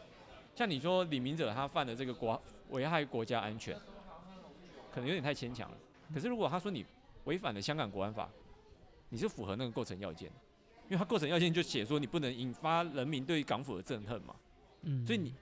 [0.55, 2.41] 像你说李明哲他犯的这个国
[2.71, 3.77] 危害国家安全，
[4.91, 5.77] 可能有点太牵强了。
[6.11, 6.83] 可是如果他说你
[7.25, 8.27] 违反了香港国安法，
[9.09, 10.31] 你是符合那个构成要件，
[10.85, 14.35] 因为它构成要件就写说你不能引发人民对港府的憎恨嘛，
[14.81, 15.33] 嗯，所以你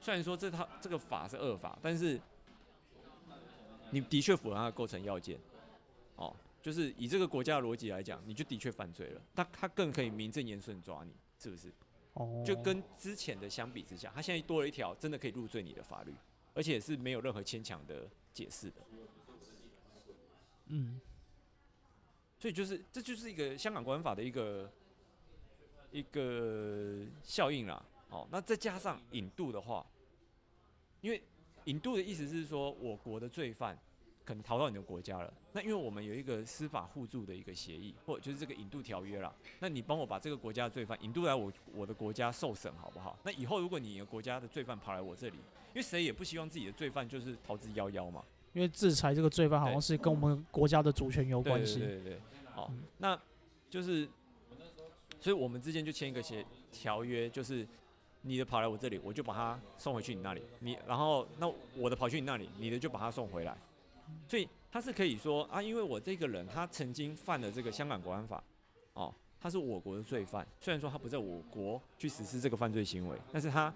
[0.00, 2.20] 虽然说这套这个法是恶法，但是
[3.90, 5.38] 你的确符合它的构成要件。
[6.16, 9.20] 哦，就是以这个国家的逻辑来讲，你就的确犯罪了。
[9.34, 11.72] 他他更可以名正言顺抓你，是不是？
[12.14, 12.42] 哦。
[12.46, 16.14] 就跟之前的相比之下，他现在多了一条真的可以入罪你的法律，
[16.54, 18.80] 而且是没有任何牵强的解释的。
[20.68, 21.00] 嗯。
[22.38, 24.70] 所以就是这就是一个香港国安法的一个
[25.90, 27.82] 一个效应啦。
[28.10, 29.84] 哦，那再加上引渡的话，
[31.00, 31.22] 因为
[31.64, 33.78] 引渡的意思是说，我国的罪犯。
[34.26, 39.32] 可能逃到你的国家了，那因为我们有一个司法互助的一个协议，或就是这个引渡条约啦。
[39.60, 43.16] 那你帮我把这个国家的罪犯引渡来我我的国家受审，好不好？
[43.22, 48.24] 那以后如果你的国家的罪犯跑来我这里，因为谁也不希望自己的罪犯就是逃之夭夭嘛。
[48.56, 51.78] 因为制裁这个罪犯好像是跟我们国家的主权有关系。
[51.78, 52.20] 对对对对，
[52.54, 53.20] 好，那
[53.68, 54.08] 就是，
[55.20, 56.42] 所以我们之间就签一个协
[56.72, 57.68] 条约，就是
[58.22, 61.46] 你的跑来我这里，我就把他送回去你那里，你然后那
[61.76, 63.54] 我的跑去你那里，你的就把他送回来。
[64.26, 68.42] 所以他是可以说啊，因为我这个人他曾经犯了这个香港国安法，
[68.94, 70.46] 哦，他是我国的罪犯。
[70.58, 73.70] 虽然说他不在我国去实施这个犯罪行为，但是他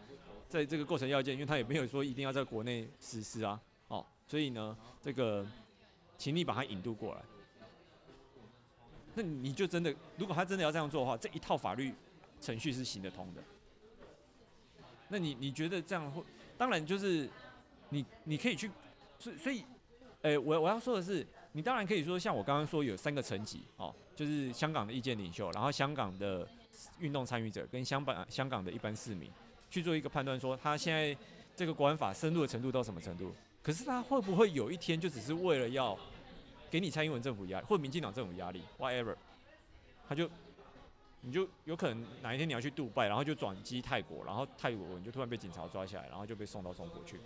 [0.49, 3.61] 在这个构成要件，因为他也没有说一定要在国内实施啊，哦，
[4.31, 5.45] 所以呢，这个，
[6.17, 7.23] 请你把他引渡过来。
[9.15, 11.93] 那你就真的，如果他真的要这样做的话，这一套法律
[12.41, 13.43] 程序是行得通的。
[15.09, 16.23] 那你你觉得这样会？
[16.57, 17.29] 当然就是
[17.89, 18.71] 你你可以去，
[19.19, 19.65] 所以所以。
[20.23, 26.47] 诶、我我要说的是，你当然可以说，像我刚刚说有三个层级，哦，就是香港的意见领袖，然后香港的
[26.99, 29.31] 运动参与者跟香港香港的一般市民
[29.71, 31.17] 去做一个判断，说他现在
[31.57, 33.33] 这个国安法深入的程度到什么程度？
[33.71, 35.97] 可是他会不会有一天就只是为了要
[36.69, 39.15] 给你蔡英文政府压力，或民进党政府压力，whatever，
[40.09, 40.29] 他就
[41.21, 47.17] 你就有可能哪一天你要去杜拜，然后就转机泰国，然后泰国你就突然被警察抓起来，然后就被送到中国去。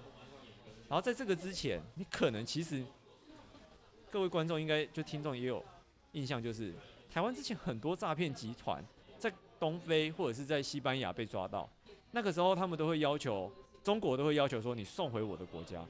[0.88, 2.84] 然后在这个之前，你可能其实。
[4.10, 5.60] 各位观众应该就听众也有
[6.12, 6.72] 印象，就是
[7.10, 8.80] 台湾之前很多诈骗集团
[9.18, 11.68] 在东非或者是在西班牙被抓到，
[12.12, 13.50] 那个时候他们都会要求
[13.82, 15.84] 中国都会要求说，你送回我的国家。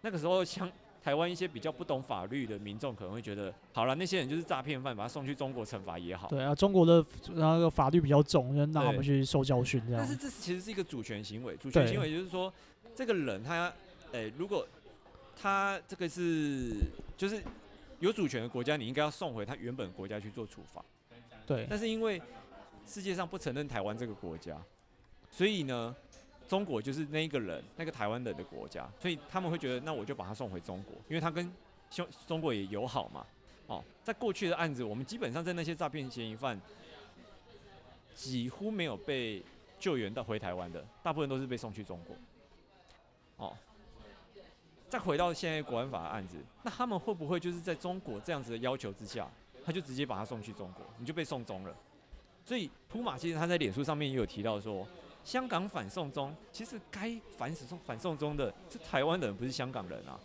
[0.00, 0.70] 那个时候像
[1.02, 6.28] 台湾一些比较不懂法律的民众可能会觉得，好了，那些人就是诈骗犯，把他送去中国惩罚也好。
[6.28, 9.98] 对啊，中国的那个法律比较重，就让他们去受教训这样。
[9.98, 12.52] 但是这其实是一个主权行为，主权行为就是说，
[12.94, 13.72] 这个人他，
[14.12, 14.66] 诶，如果
[15.40, 16.74] 他这个是
[17.16, 17.42] 就是
[18.00, 20.84] 有主权的国家，你应该要送回他原本国家去做处罚。
[21.46, 21.66] 对。
[21.70, 22.20] 但是因为
[22.86, 24.60] 世界上不承认台湾这个国家，
[25.30, 25.94] 所以呢，
[26.48, 31.52] 中国就是那一个人，那个台湾人的国家，所以他们会觉得，那我就把他送回中国，因为他跟
[31.90, 33.24] 中中国也友好嘛。
[33.66, 36.58] 哦，在过去的案子，我们基本上在那些诈骗嫌疑犯
[38.14, 39.42] 几乎没有被
[39.78, 43.46] 救援到回台湾的，大部分都是被送去中国。
[43.46, 43.54] 哦。
[44.88, 49.28] 再回到现在国安法的案子，那他们会不会就是在中国这样子的要求之下，
[49.62, 51.76] 他就直接把他送去中国，你就被送中了？
[52.42, 54.88] 所以普马其实他在脸书上面也有提到说，
[55.28, 60.18] 香港反送中，其实该反送反送中的是台湾人，不是香港人啊，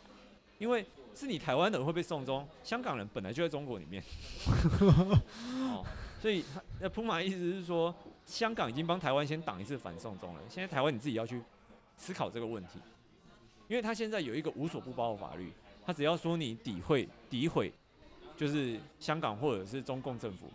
[0.58, 4.02] 因为是你台湾人会被送中，香港人本来就在中国里面。
[4.80, 5.84] 哦，
[6.22, 6.46] 所以
[6.80, 7.94] 那普马意思是说，
[8.26, 11.42] 香港已经帮台湾先挡一次反送中了，现在台湾你自己要去
[11.98, 12.80] 思考这个问题。
[13.68, 15.52] 因为他现在有一个无所不包的法律，
[15.86, 17.74] 他只要说你诋毁、诋毁，
[18.38, 20.50] 就是香港或者是中共政府，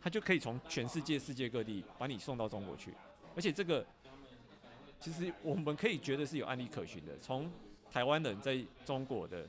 [0.00, 2.90] 他就可以从全世界、世界各地把你送到中国去。
[3.36, 3.84] 而且这个
[5.00, 7.50] 其实我们可以觉得是有案例可循的，从
[7.90, 9.46] 台湾人在中国的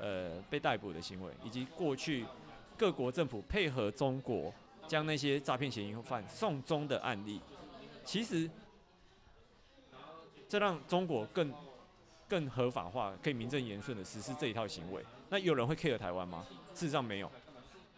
[0.00, 2.24] 呃被逮捕的行为，以及过去
[2.76, 4.52] 各国政府配合中国
[4.86, 7.40] 将那些诈骗嫌疑犯送中的案例，
[8.04, 8.50] 其实
[10.48, 11.52] 这让中国更。
[12.30, 15.02] 更合法化，可以名正言顺的实施这一套行为。
[15.30, 16.46] 那有人会 care 台湾吗？
[16.74, 17.32] 事实上没有，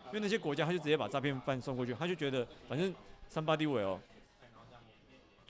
[0.06, 2.94] 因为那些国家他就直接把诈骗犯送过去，他就觉得反正
[3.28, 3.98] somebody will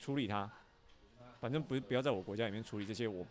[0.01, 0.49] 处理他，
[1.39, 3.23] 反正不不要在我国家里面处理这些我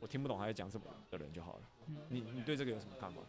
[0.00, 1.60] 我听不懂他在讲什么的人就好了。
[2.08, 3.20] 你你对这个有什么看法？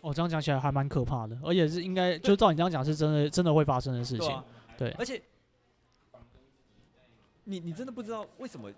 [0.00, 4.26] 哦，这样讲起来还蛮可怕的，而且是应该就照你这样讲是真的真的会发生的事情。
[4.26, 4.44] 对，啊、
[4.78, 5.22] 对，而且
[7.44, 8.72] 你你真的不知道为什么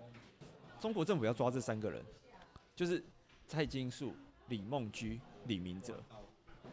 [0.79, 2.03] 中国政府要抓这三个人？
[2.75, 3.01] 就是
[3.47, 4.13] 蔡金树、
[4.49, 5.97] 李梦居、李明哲，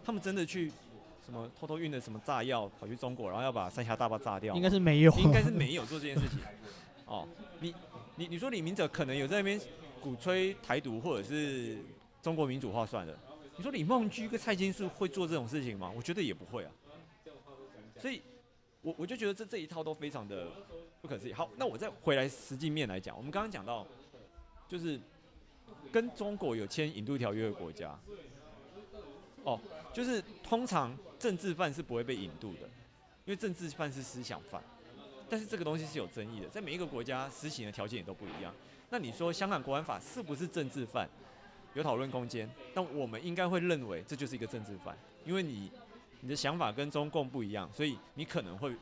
[0.02, 0.72] 他们真的去
[1.24, 4.54] 什么偷偷运的什么炸药跑去中国，然后要把三峡大坝炸掉？
[4.54, 6.38] 应该是没有，应该是没有做这件事情。
[7.06, 7.26] 哦，
[7.60, 7.74] 你
[8.16, 9.60] 你你说李明哲可能有在那边
[10.00, 11.78] 鼓吹台独或者是
[12.20, 13.16] 中国民主化算了。
[13.56, 15.92] 你说李梦居跟蔡金树会做这种事情吗？
[15.94, 16.70] 我觉得也不会啊。
[18.00, 18.22] 所以
[18.80, 20.48] 我我就觉得这这一套都非常的
[21.00, 21.32] 不可思议。
[21.32, 23.86] 好，那我再回来实际面来讲，我们刚刚讲到
[24.68, 25.00] 就是。
[25.90, 27.98] 跟中国有签引渡条约的国家，
[29.44, 29.60] 哦，
[29.92, 32.62] 就是通常政治犯是不会被引渡的，
[33.24, 34.62] 因为政治犯是思想犯。
[35.28, 38.54] 但是这个东西是有争议的，在每一个国家实行的条件也都不一样。
[38.90, 41.08] 那你说香港国安法是不是政治犯？
[41.74, 42.46] 有讨论空间。
[42.74, 45.70] 但我们应该会认为这就是一个政治犯，因为你
[46.20, 48.76] 你的想法跟中共不一样，所以你可能会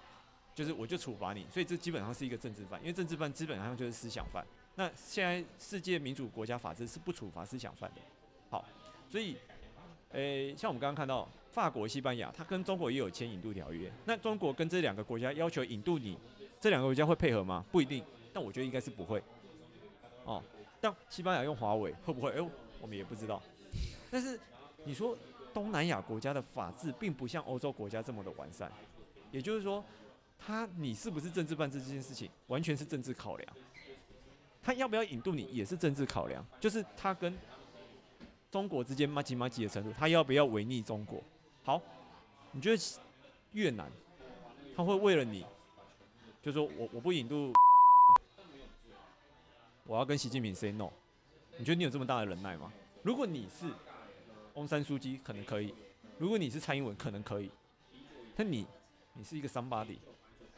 [0.55, 4.45] 就是我就处罚你，所以这基本上是一个政治犯，因为政治犯基本上就是思想犯。
[4.75, 8.01] 那现在世界民主国家法治是不处罚思想犯的，
[8.49, 8.65] 好，
[9.09, 9.37] 所以，
[10.13, 13.91] 诶、像我们刚刚看到法国、西班牙，它跟中国也有签引渡条约。
[14.05, 16.19] 那中国跟这两个国家要求引渡你，
[16.61, 17.65] 这两个国家会配合吗？
[17.71, 19.23] 不一定，但我觉得应该是不会。
[20.25, 20.43] 哦，
[20.81, 22.31] 但西班牙用华为会不会？
[22.31, 22.51] 哎、
[22.81, 23.41] 我们也不知道。
[24.11, 24.39] 但是
[24.85, 25.17] 你说
[25.55, 28.71] 东南亚国家的法治并不像欧洲国家这么的完善，
[29.31, 29.85] 也就是说，
[30.39, 33.57] 他你是不是政治犯这件事情，完全是政治考量。
[34.63, 37.33] 他要不要引渡你也是政治考量，就是他跟
[38.51, 41.23] 中国之间麻吉麻吉的程度，他要不要违逆中国？
[41.63, 41.81] 好，
[42.53, 43.01] 你觉得
[43.53, 43.91] 越南
[44.77, 45.45] 他会为了你，
[46.43, 47.53] 就说我我不引渡，
[49.87, 50.91] 我要跟习近平 say no？
[51.57, 52.73] 你觉得你有这么大的忍耐吗？
[53.03, 53.71] 如果你是
[54.55, 55.73] 翁山书记，可能可以；
[56.19, 57.51] 如果你是蔡英文，可能可以。
[58.37, 58.67] 但你
[59.13, 59.99] 你是一个 somebody，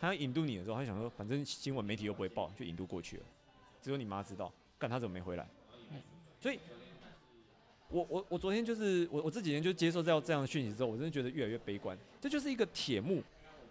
[0.01, 3.23] 他要引渡你的时候，他想说，反正新闻媒体又不会报，就引渡过去了。
[3.81, 5.47] 只有你妈知道，干他怎么没回来？
[6.41, 6.59] 所以
[7.93, 11.97] 我我我昨天就是我我这几天就接受到这样的讯息之后，我真的觉得越来越悲观。
[12.21, 13.23] 这就是一个铁幕，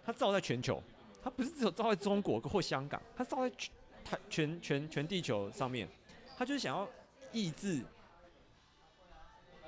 [0.04, 0.80] 它照在全球，
[1.22, 3.70] 它不是只有照在中国或香港，它照在全
[4.04, 5.88] 它全全全地球上面，
[6.36, 6.88] 它就是想要
[7.32, 7.82] 抑制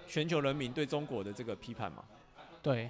[0.07, 2.05] 全球人民对中国的这个批判嘛。
[2.63, 2.89] 对。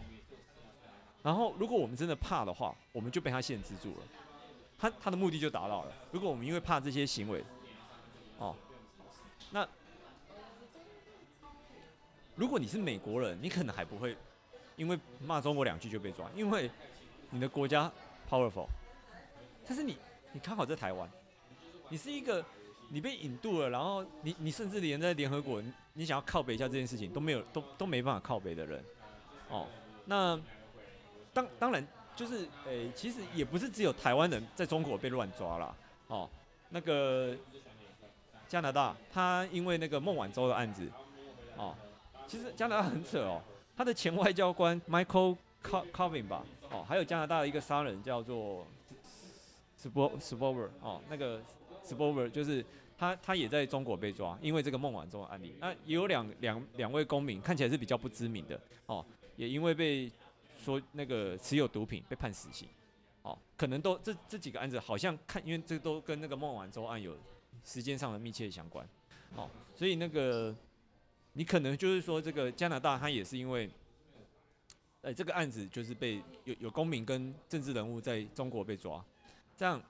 [1.22, 4.02] 然后，如果我们真的怕的话，我们就被他限制住了。
[4.76, 5.92] 他他的目的就达到了。
[6.12, 7.42] 如果我们因为怕这些行为，
[8.38, 8.54] 哦，
[9.50, 9.66] 那
[12.34, 14.16] 如果你是美国人，你可能还不会
[14.76, 16.70] 因为骂中国两句就被抓，因为
[17.30, 17.90] 你的国家
[18.28, 18.66] powerful。
[19.66, 19.96] 但是你
[20.32, 21.08] 你刚好在台湾，
[21.88, 22.44] 你是一个
[22.88, 25.62] 你被引渡了，然后你你甚至连在联合国，
[25.92, 28.84] 你想要靠北一下这件事情都没有，都都没办法靠北的人，
[29.48, 29.66] 哦，
[30.04, 30.40] 那。
[31.34, 35.76] 当当然就是诶、其实也不是只有台湾人在中国被乱抓了
[36.06, 36.30] 哦。
[36.70, 37.36] 那个
[38.46, 40.88] 加拿大，他因为那个孟晚舟的案子
[41.56, 41.74] 哦，
[42.26, 43.42] 其实加拿大很扯哦，
[43.76, 48.66] 他的前外交官 Michael Koving 吧，哦，还有加拿大的一个商人叫做
[49.82, 51.40] Spoover 哦，那个
[51.84, 52.64] Spoover 就是
[52.98, 55.54] 他，他也在中国被抓，因为这个孟晚舟的案例。
[55.60, 59.04] 那也有两两两位公民看起来是比较不知名的哦，
[59.36, 60.10] 也因为被。
[60.64, 62.66] 说那个持有毒品被判死刑，
[63.20, 67.14] 哦，可能都这这几个案子好像看，因为这都跟那个孟晚舟案有
[67.62, 68.88] 时间上的密切相关，
[69.36, 69.46] 哦，
[69.76, 70.54] 所以那个
[71.34, 73.70] 你可能就是说这个加拿大他也是因为，
[75.02, 79.04] 呃，这个案子就是被有有公民跟政治人物在中国被抓，
[79.56, 79.80] 这样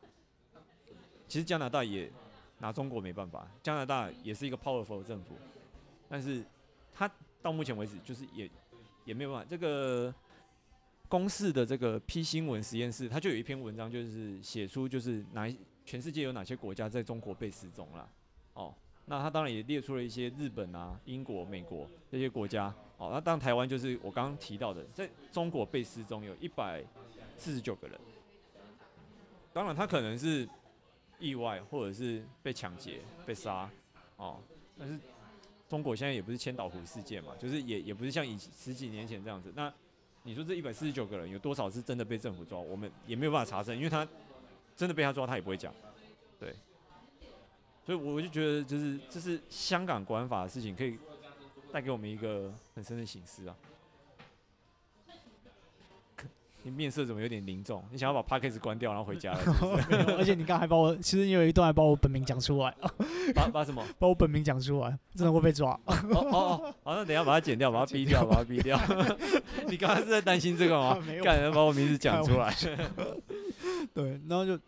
[1.29, 2.11] 其实加拿大也
[2.59, 5.37] 拿中国没办法，加拿大也是一个 powerful 政府，
[6.09, 6.45] 但是
[6.93, 7.09] 他
[7.41, 8.51] 到目前为止就是也
[9.05, 10.13] 也没有办法这个。
[11.07, 18.11] 公示的这个 P 新闻实验室，他就有一篇文章，就是写出就是哪全世界有哪些国家在中国被失踪了，
[18.55, 18.75] 哦，
[19.07, 26.83] 那他当然也列出了一些日本啊、英国、美国这些国家，哦，那当然台湾就是我刚刚提到的，在中国被失踪有一百
[27.37, 28.01] 四十九个人，
[29.53, 30.49] 当然他可能是
[31.19, 33.71] 意外或者是被抢劫、被杀，
[34.17, 34.39] 哦，
[34.79, 34.99] 但是
[35.69, 39.73] 中国现在也不是千岛湖事件嘛，就是也也不是像以十几年前这样子，那。
[40.27, 42.59] 你说这一百四十九个人有多少是真的被政府抓？
[42.59, 44.09] 我们也没有办法查证，因为他
[44.75, 45.71] 真的被他抓，他也不会讲。
[46.41, 46.57] 对，
[47.85, 50.99] 所以我就觉得，就是这是香港国安法的事情，可以
[51.73, 53.55] 带给我们一个很深的醒思啊。
[56.67, 57.85] 你面色怎么有点凝重？
[57.93, 59.97] 你想要把 Podcast 关掉，然后回家了是是？
[60.17, 62.75] 而且你刚还把我，其实你有一段还把我本名讲出来，
[63.35, 63.85] 把把什么？
[64.01, 65.79] 把我本名讲出来，真的会被抓。
[65.85, 68.81] 哦哦哦，好，那等一下把它剪掉，把它逼掉，把它逼掉。
[69.69, 70.99] 你刚刚是在担心这个吗？
[71.07, 72.51] 没有，干人把我名字讲出来。
[73.93, 74.59] 对，然后就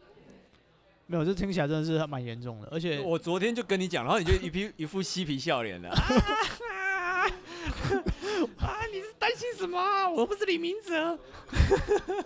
[1.07, 2.69] 没有，这听起来真的是蛮严重的。
[2.71, 5.89] 而且我昨天就跟你讲，然后你就 一皮一副嬉皮笑脸的。
[8.59, 8.85] 啊！
[8.93, 10.09] 你是担心什么啊？
[10.09, 11.19] 我不是李明哲。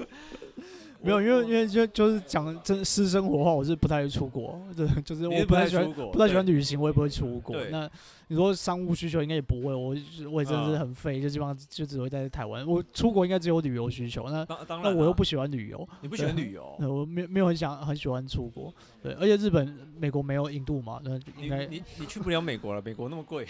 [1.03, 4.61] 没有，因为因为就就是讲真私生活的话，我是不太会出国。
[4.77, 7.57] 对，就是我不太喜欢不太喜欢旅行，我也不会出国。
[7.71, 7.91] 那
[8.31, 9.89] 你说商务需求应该也不会，我
[10.31, 12.65] 我也真的是很废，就基本上就只会待在台湾。
[12.65, 14.31] 我出国应该只有旅游需求。
[14.31, 15.89] 那那我又不喜欢旅游。
[16.01, 16.77] 你不喜欢旅游？
[16.79, 18.73] 我没没有很想很喜欢出国。
[19.03, 21.01] 对，而且日本、美国没有印度嘛？
[21.03, 23.45] 那应该你你去不了美国了，美国那么贵。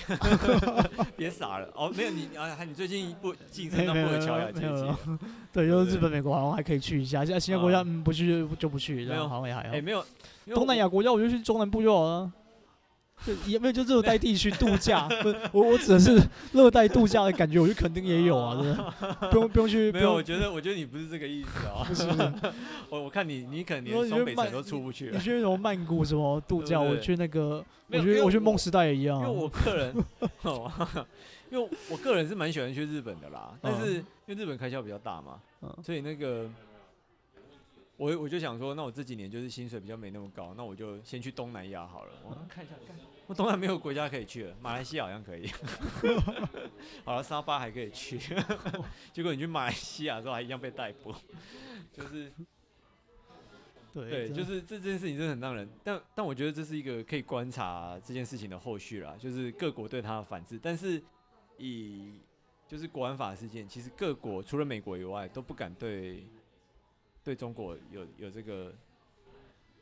[1.14, 5.18] 别傻了哦，没有你啊，你最近不晋升到布尔乔亚阶级？
[5.52, 7.22] 对，就是日本、美国好像还可以去一下。
[7.22, 9.74] 现在其他国家嗯不去就不去，没有好像也还好。
[9.74, 10.02] 哎，没有
[10.54, 12.32] 东南亚国家，我就去中南部就好了。
[13.26, 15.08] 就 也没有就热带地区度假，
[15.52, 16.20] 我我指的是
[16.52, 19.92] 热带度假的感觉，我就肯定也有啊，对不用不用去。
[19.92, 21.84] 没有，我觉得我觉得你不是这个意思啊。
[21.86, 22.06] 不是，
[22.88, 25.10] 我我看你你可能连双北城都出不去。
[25.12, 26.80] 你去什么曼谷什么度假？
[26.80, 29.18] 我去那个，我去我去梦时代也一样。
[29.20, 29.94] 因为我个人，
[31.50, 35.40] 因为我个人是蛮喜欢去日本的啦，但是因为日本开销比较大嘛，
[35.82, 36.48] 所以那个。
[38.00, 42.12] 我我就想说，那我这几年就是薪水比较没那么高，那我就先去东南亚好了。
[42.24, 42.96] 我看一下，看
[43.26, 45.46] 我东南没有国家可以去了，马来西亚好像可以。
[47.04, 48.18] 好了，沙巴还可以去，
[49.12, 51.14] 结果你去马来西亚之后还一样被逮捕，
[51.92, 52.32] 就是，
[53.92, 61.02] 对，对就是这件事情真的很让人，但但我觉得这是一个可以观察这件事情的后续啦，就是各国对他的反制，但是
[61.58, 62.14] 以
[62.66, 66.24] 就是国安法事件，其实各国除了美国以外都不敢对。
[67.30, 68.74] 对中国有有这个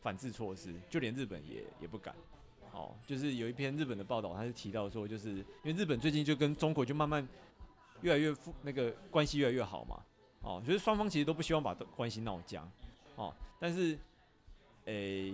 [0.03, 2.15] 反制措施，就连日本也也不敢。
[2.75, 7.27] 哦，就是有一篇日本的报道，他是提到说，就是因为日本最近就跟中国就慢慢
[8.03, 10.03] 越来越富，那个关系越来越好嘛。
[10.43, 12.71] 哦，就是双方其实都不希望把关系闹僵。
[13.17, 13.99] 哦，但是，
[14.85, 15.33] 诶、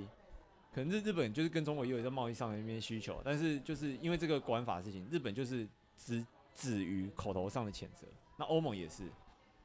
[0.73, 8.07] 可能日日本就是跟中国也有在贸易上的一些需求，但是就是因为这个国安法事情，日本就是只止于口头上的谴责。
[8.37, 9.09] 那欧盟也是，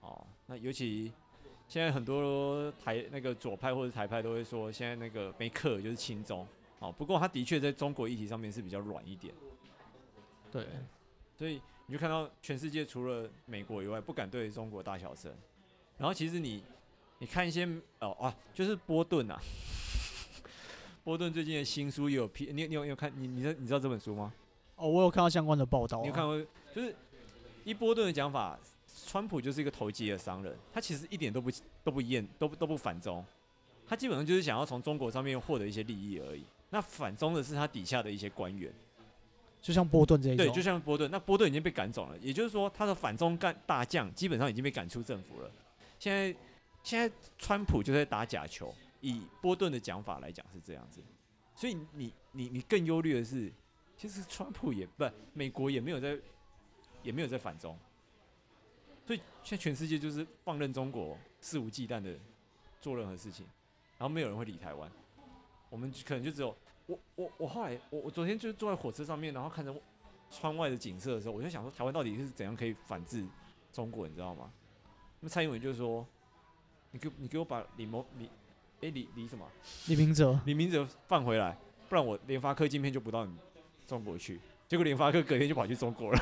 [0.01, 1.13] 哦，那尤其
[1.69, 6.45] 现在很多台那个左派或者台派都会说，现在那个梅克尔就是亲中，
[6.79, 9.31] 哦，不过他的确在中国议题上面是比较软一点。
[10.51, 10.65] 对，
[11.37, 15.31] 所以你就看到全世界除了美国以外，不敢对中国大小声。
[15.95, 16.63] 然后其实你
[17.19, 19.39] 你看一些哦啊，就是波顿啊，
[21.05, 24.33] 波顿最近的新书也有批，你你有你有看你你知你知道这本书吗？
[24.75, 26.01] 哦，我有看到相关的报道啊。
[26.01, 26.43] 你有看过？
[26.73, 26.95] 就是
[27.63, 28.57] 一波顿的讲法，
[29.05, 31.51] 川普就是一个投机的商人，他其实一点都不
[31.83, 33.23] 都不厌都都不反中，
[33.87, 36.43] 他基本上就是想要从中国上面获得一些利益而已。
[36.69, 38.73] 那反中的是他底下的一些官员。
[39.61, 45.51] 就像波顿这一，对，就像波顿，那波顿已经被赶走了，也就是说，他的反中干大将基本上已经被赶出政府了。
[45.99, 46.39] 现在，
[46.81, 51.01] 现在川普就在打假球，以波顿的讲法来讲是这样子。
[51.55, 53.51] 所以你，你，你更忧虑的是，
[53.97, 56.17] 其实川普也不，美国也没有在，
[57.03, 57.77] 也没有在反中。
[59.09, 62.15] 所以，现在全世界就是放任中国肆无忌惮的
[62.79, 63.43] 做任何事情，
[63.97, 64.87] 然后没有人会理台湾，
[65.67, 66.55] 我们可能就只有。
[66.85, 69.73] 我我我后来我我昨天就坐在火车上面，然后看着
[70.29, 73.25] 窗外的景色的时候，我就想说，台湾到底是怎样可以反制
[73.73, 74.51] 中国，你知道吗？
[75.19, 76.05] 那么蔡英文就说
[76.93, 78.29] ：“你给你给我把李某李
[78.81, 79.43] 哎李李什么
[79.87, 81.57] 李明哲李明哲放回来，
[81.89, 83.35] 不然我联发科晶片就不到你
[83.87, 84.39] 中国去。”
[84.69, 86.19] 结果联发科隔天就跑去中国了。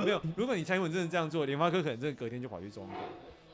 [0.04, 2.94] 没有，如果你蔡英文真的这样做，联发科可能真的隔天就跑去中国。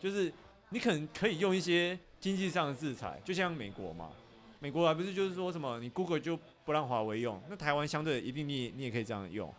[0.01, 0.33] 就是
[0.71, 4.11] 你可能可以用一些经济上的制裁，就像美国嘛。
[4.59, 9.53] 美国还不是就是说什么你 Google 就不让华为用，那台湾相对一定你你也可以这样用，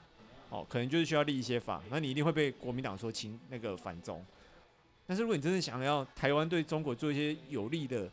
[0.49, 4.25] 哦，可能就是需要立一些法，那你一定会被国民党说亲那个反中。
[5.05, 8.09] 但是如果你真的想要台湾对中国做一些有利的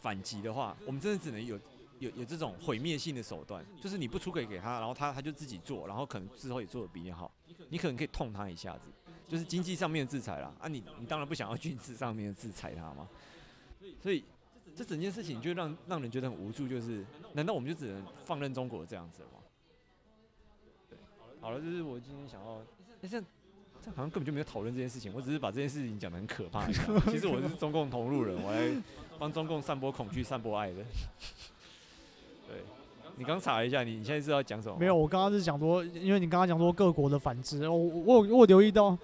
[0.00, 1.58] 反击的话，我们真的只能有
[2.02, 7.30] 有有这种毁灭性的手段，就是你不出轨给他，然后他他就自己做，然后可能之后也做得比你好，
[7.68, 8.90] 你可能可以痛他一下子，
[9.28, 10.52] 就是经济上面的制裁啦。
[10.60, 13.08] 啊你，你当然不想要军事上面的制裁他嘛，
[14.00, 14.24] 所以。
[14.74, 19.34] 这整件事情就让让人觉得很无助，就是难道我们就只能放任中国这样子了吗？
[20.88, 20.98] 对，
[21.42, 22.54] 好了，就是我今天想要，
[23.02, 23.20] 哎，这
[23.82, 26.66] 这好像根本就没有讨论这件事情，我只是把这件事情讲得很可怕。
[27.10, 28.74] 其实我是中共同路人，我来
[29.18, 30.82] 帮中共散播恐惧、散播爱的。
[32.52, 32.62] 对，
[33.16, 34.76] 你刚查了一下，你你现在是要讲什么？
[34.78, 38.96] 没有，我刚刚是讲说，因为你刚刚讲说各国的反制，我我我有留意到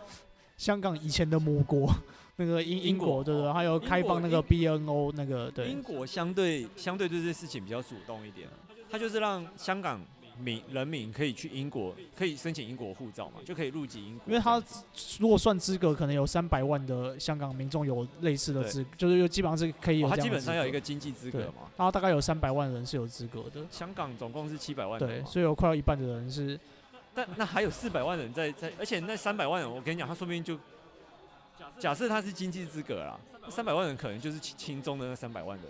[0.56, 1.90] 香港以前的母国。
[2.40, 3.52] 那个英英国对不对？
[3.52, 5.66] 还有开放那个 BNO 那个对。
[5.66, 8.46] 英国相对相对对这些事情比较主动一点，
[8.88, 10.00] 他就是让香港
[10.40, 14.24] 民人民可以去英国，可以申请英国护照嘛，就可以入籍英国。
[14.26, 14.62] 因为他
[15.18, 20.08] 如果算资格，可能有三百万的香港民众有类似的资，就是基本上是可以有。
[20.08, 21.70] 他基本上有一个经济资格嘛。
[21.76, 23.66] 他大概有三百万人是有资格的。
[23.70, 25.08] 香港总共是七百万人。
[25.08, 26.58] 对，所以有快要一半的人是。
[27.14, 30.58] 但那还有四百万人在在，而且那三百万人，我跟你讲，他说不定就。
[31.78, 33.18] 假设他是经济资格啦，
[33.50, 35.66] 三百万人可能就是轻中的那三百万人，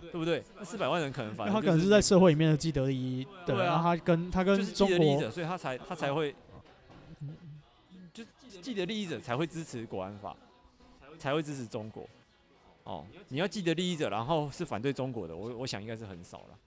[0.00, 0.42] 对不对？
[0.58, 6.34] 那四百万人可能反正、就是、他可能是在社会里面的既得利益，对，对啊，他跟他跟中国，者，所以他才他才会，
[8.12, 8.24] 就
[8.62, 10.36] 既得利益者才会支持国安法，
[11.18, 12.08] 才会支持中国。
[12.84, 16.58] 哦，你要既得利益者，然后是反对中国的，我我想应该是很少了。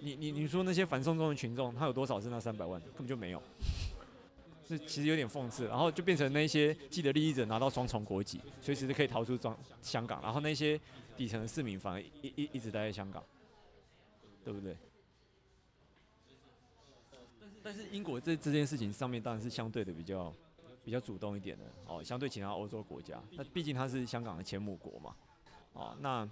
[0.00, 2.80] 你你你说那些反送中的群众，他有多少是那三百万？
[2.80, 3.42] 根本就没有。
[4.68, 10.78] 是其实有点讽刺，然后就变成那些既得利益者拿到双重国籍，随时都可以逃出中香港，然后那些
[11.16, 13.24] 底层的市民反而一一一直待在香港，
[14.44, 14.76] 对不对？
[17.62, 20.32] 但是英国这这件事情上面当然是相对的比较
[20.84, 25.16] 比较主动一点的哦，相对其他欧洲国家，那毕竟它是香港的前母国嘛，
[25.72, 26.28] 哦，那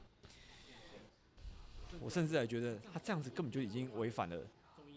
[2.00, 4.38] 我甚至还觉得他这样子根本就已经违反了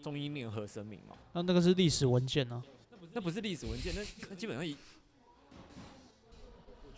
[0.02, 1.16] 中英联合声明嘛。
[1.32, 2.79] 那那个是历史文件呢、啊？
[3.12, 4.78] 那不是历史文件，那那基本上，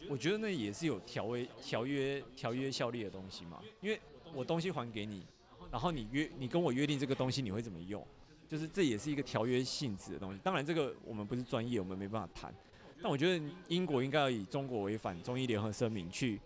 [0.08, 3.62] 我觉得那也是有条约、条约、条约效力的东西嘛。
[3.80, 3.98] 因为
[4.34, 5.22] 我东西还给你，
[5.70, 8.06] 然后你约你跟我约定这个东西你会怎么用，
[8.48, 10.40] 就是这也是一个条约性质的东西。
[10.42, 12.54] 当然这个我们不是专业，我们没办法谈。
[13.00, 16.38] 但我觉得英国应该要以中国违反中英联合声明去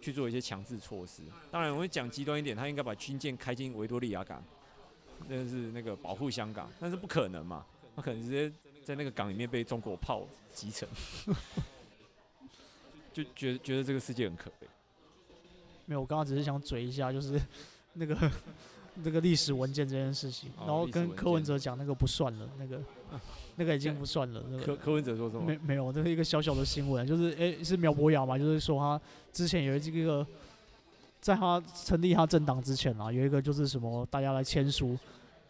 [0.00, 1.22] 去做一些强制措施。
[1.50, 4.44] 当然我会讲极端一点，他应该把军舰开进维多利亚港，
[5.28, 7.64] 那是那个保护香港，但是不可能嘛。
[7.98, 8.48] 他可能直接
[8.84, 10.24] 在那个港里面被中国炮
[10.54, 10.88] 击沉，
[13.12, 14.68] 就觉得觉得这个世界很可悲。
[15.84, 17.40] 没有，我刚刚只是想嘴一下，就是
[17.94, 18.30] 那个
[19.02, 22.80] 那个历史文件这件事情，然后跟柯文哲讲那个不算了，那个
[23.56, 24.44] 那个已经不算了。
[24.48, 25.42] 那个柯柯文哲说什么？
[25.44, 29.00] 没没有，这是一个小小的新闻，就是诶、欸、是苗博雅嘛，就是说他
[29.32, 30.24] 之前有一个，
[31.20, 34.96] 在他成立他政党之前啊，有一个就是什么大家来签署。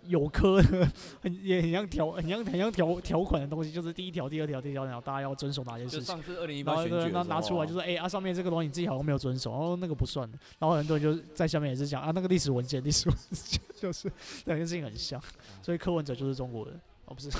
[0.06, 0.90] 有科的，
[1.20, 6.02] 很也很像条，很像很像条条款的东西，就是第一条、第二条、第三条，大家要遵守哪些事情。
[6.02, 10.28] 上次二零一八选举然后拿出来就说，哎、欸、啊，上面这个东西你自己好像没有遵守，然后那个不算。
[10.58, 14.10] 然后很多人就在下面也是讲啊，那个历史文件、历史文件就是
[14.46, 15.20] 两件 事情很像，
[15.62, 17.30] 所以柯文哲就是中国人，哦不是。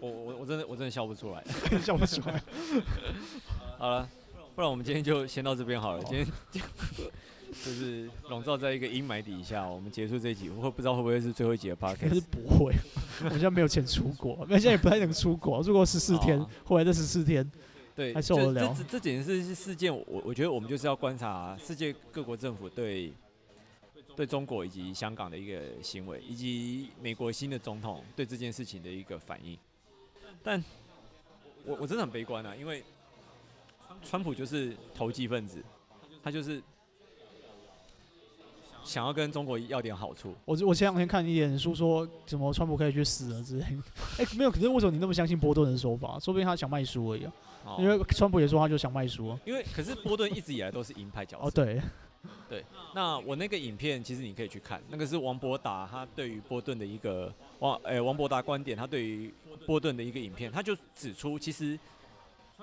[0.00, 1.44] 我我我真的我真的笑不出来，
[1.80, 2.42] 笑不出来。
[3.78, 4.08] 好了，
[4.54, 6.26] 不然我们今天就先到这边好了，今天。
[7.64, 12.08] 就是笼罩在一个阴霾底下，我们结束这一集，我不知道会不会是最后一集的 podcast。
[12.08, 12.74] 可是不会，
[13.24, 17.48] 我现在没有钱出国，那现在也不太能出国，出国十四天，后来这十四天，
[17.94, 18.74] 对，还受得了。
[18.76, 23.12] 这这简直是事件，我我觉得我们就是要观察世界各国政府对
[24.16, 29.56] 对中国以及香港的一个行为，以及美国新的总统对这件事情的一个反应。
[30.42, 30.62] 但
[31.64, 32.82] 我我真的很悲观啊，因为
[34.02, 35.62] 川普就是投机分子，
[36.22, 36.60] 他就是。
[38.86, 43.64] 想要跟中国要点好处，我我前两天看一点书说，什么川普可以去死了之类。
[44.18, 46.18] 哎、欸，没有，可是为什么你那么相信波顿的说法？
[46.20, 47.32] 说不定他想卖书而已啊。
[47.64, 49.40] 哦、因为川普也说他就想卖书啊。
[49.44, 51.48] 因为可是波顿一直以来都是鹰派角色。
[51.48, 51.82] 哦，对，
[52.48, 52.64] 对。
[52.94, 59.34] 那我那个影片其实你可以去看，那个是王博达他对于波顿的一个王哎、欸、王博达观点，他对于
[59.66, 61.76] 波顿的一个影片，他就指出其实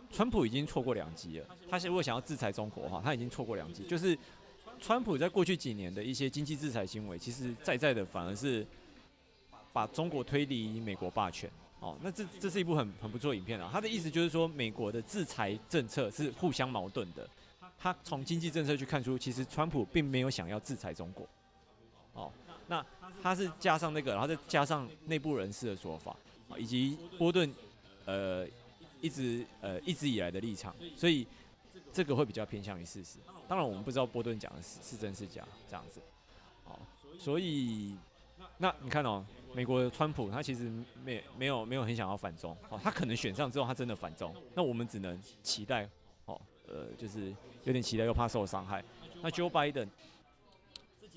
[0.10, 1.46] 川普已经错过两集了。
[1.70, 4.18] 他如果想要制裁中国的话，他已经错过两集，就是。
[4.80, 8.66] 川普在过去几年的一些经济制裁行为，其实在在的反而是
[9.72, 11.50] 把中国推离美国霸权。
[11.80, 13.70] 哦，那这这是一部很很不错影片啊。
[13.72, 17.28] 他的意思就是说，美国的制裁政策是互相矛盾的。
[17.78, 21.28] 他从经济政策去看出，其实川普并没有想要制裁中国。
[22.14, 22.32] 哦，
[22.68, 22.86] 那
[23.22, 26.16] 他是加上那个，然后再加上内部人士的说法，
[26.58, 27.54] 以及波顿
[28.06, 28.48] 呃
[29.02, 31.26] 一直呃一直以来的立场，所以。
[31.94, 36.02] 这个会比较偏向于事实，当然我们不知道波顿讲的是是真是假，这样子，
[36.66, 36.80] 哦，
[37.20, 37.96] 所以
[38.58, 39.24] 那你看哦，
[39.54, 40.72] 美国的川普他其实
[41.06, 45.88] 没没有没有很想要反中，哦，他可能选上之后他真的反中，那我们只能期待，
[46.26, 47.34] 哦，呃，就是
[47.64, 48.84] 有点期待又怕受伤害。
[49.22, 49.88] 那 Joe Biden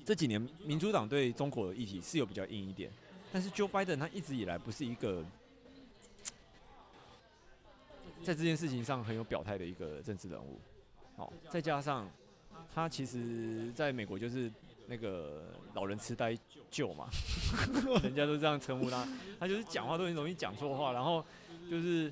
[0.05, 2.91] 这几年民主党对中国的议题是有比较硬一点，
[3.31, 5.25] 但是 Joe Biden 他一直以来不是一个。
[8.27, 10.59] 在这件事情上很有表态的一个政治人物，
[11.15, 12.05] 好，再加上
[12.75, 14.51] 他其实在美国就是
[14.85, 16.37] 那个老人痴呆
[16.69, 17.07] 舅嘛，
[18.03, 19.07] 人家都这样称呼他，
[19.39, 21.23] 他就是讲话都很容易讲错话，然后
[21.71, 22.11] 就是，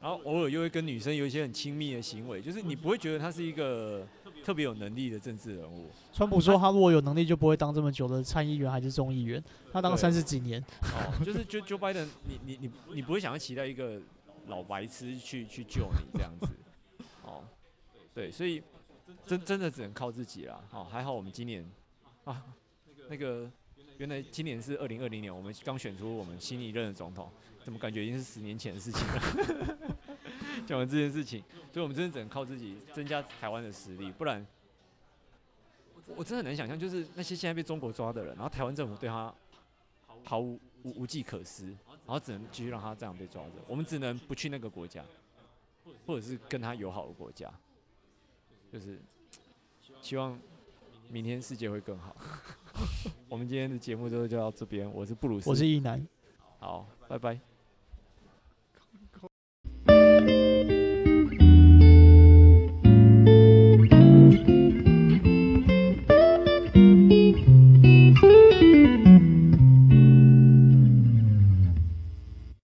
[0.00, 4.06] 然后偶尔又会跟女生有一些很亲密的行为，就是你不会觉得他是一个
[4.44, 5.90] 特别有能力的政治人物。
[6.12, 9.42] 川普说他如果有能力就不会当这么久的参议员还是众议员，
[9.72, 10.64] 他当了三十几年。
[10.82, 14.00] 哦，就是就 Joe Biden，你你你你不会想要期待一个。
[14.48, 16.48] 老白痴去去救你这样子，
[17.22, 17.44] 哦，
[18.14, 18.62] 对，所以
[19.26, 20.62] 真真的只能靠自己了。
[20.72, 21.64] 哦，还好我们今年
[22.24, 22.44] 啊，
[23.08, 23.50] 那个
[23.98, 27.30] 原来今年是二零二零年，我们刚选出我们新一任的总统，
[27.64, 29.78] 怎么感觉已经是十年前的事情了？
[30.66, 31.42] 讲完这件事情，
[31.72, 34.44] 所以我们真的只能靠自己增加台湾的实力，不然
[36.16, 39.32] 我真的很难想象，就是那些现在被中国抓的人，然后台湾政府对他
[40.24, 41.76] 毫无无无计可施。
[42.08, 45.04] 然后只能继续让他这样被抓着，我们只能不去那个国家，
[46.06, 47.52] 或者是跟他友好的国家，
[48.72, 48.98] 就是
[50.00, 50.40] 希望
[51.10, 52.16] 明天世界会更好。
[53.28, 56.02] 我们今天的节目就就到这边，我是布鲁斯，我是一男，
[56.58, 57.38] 好，拜拜。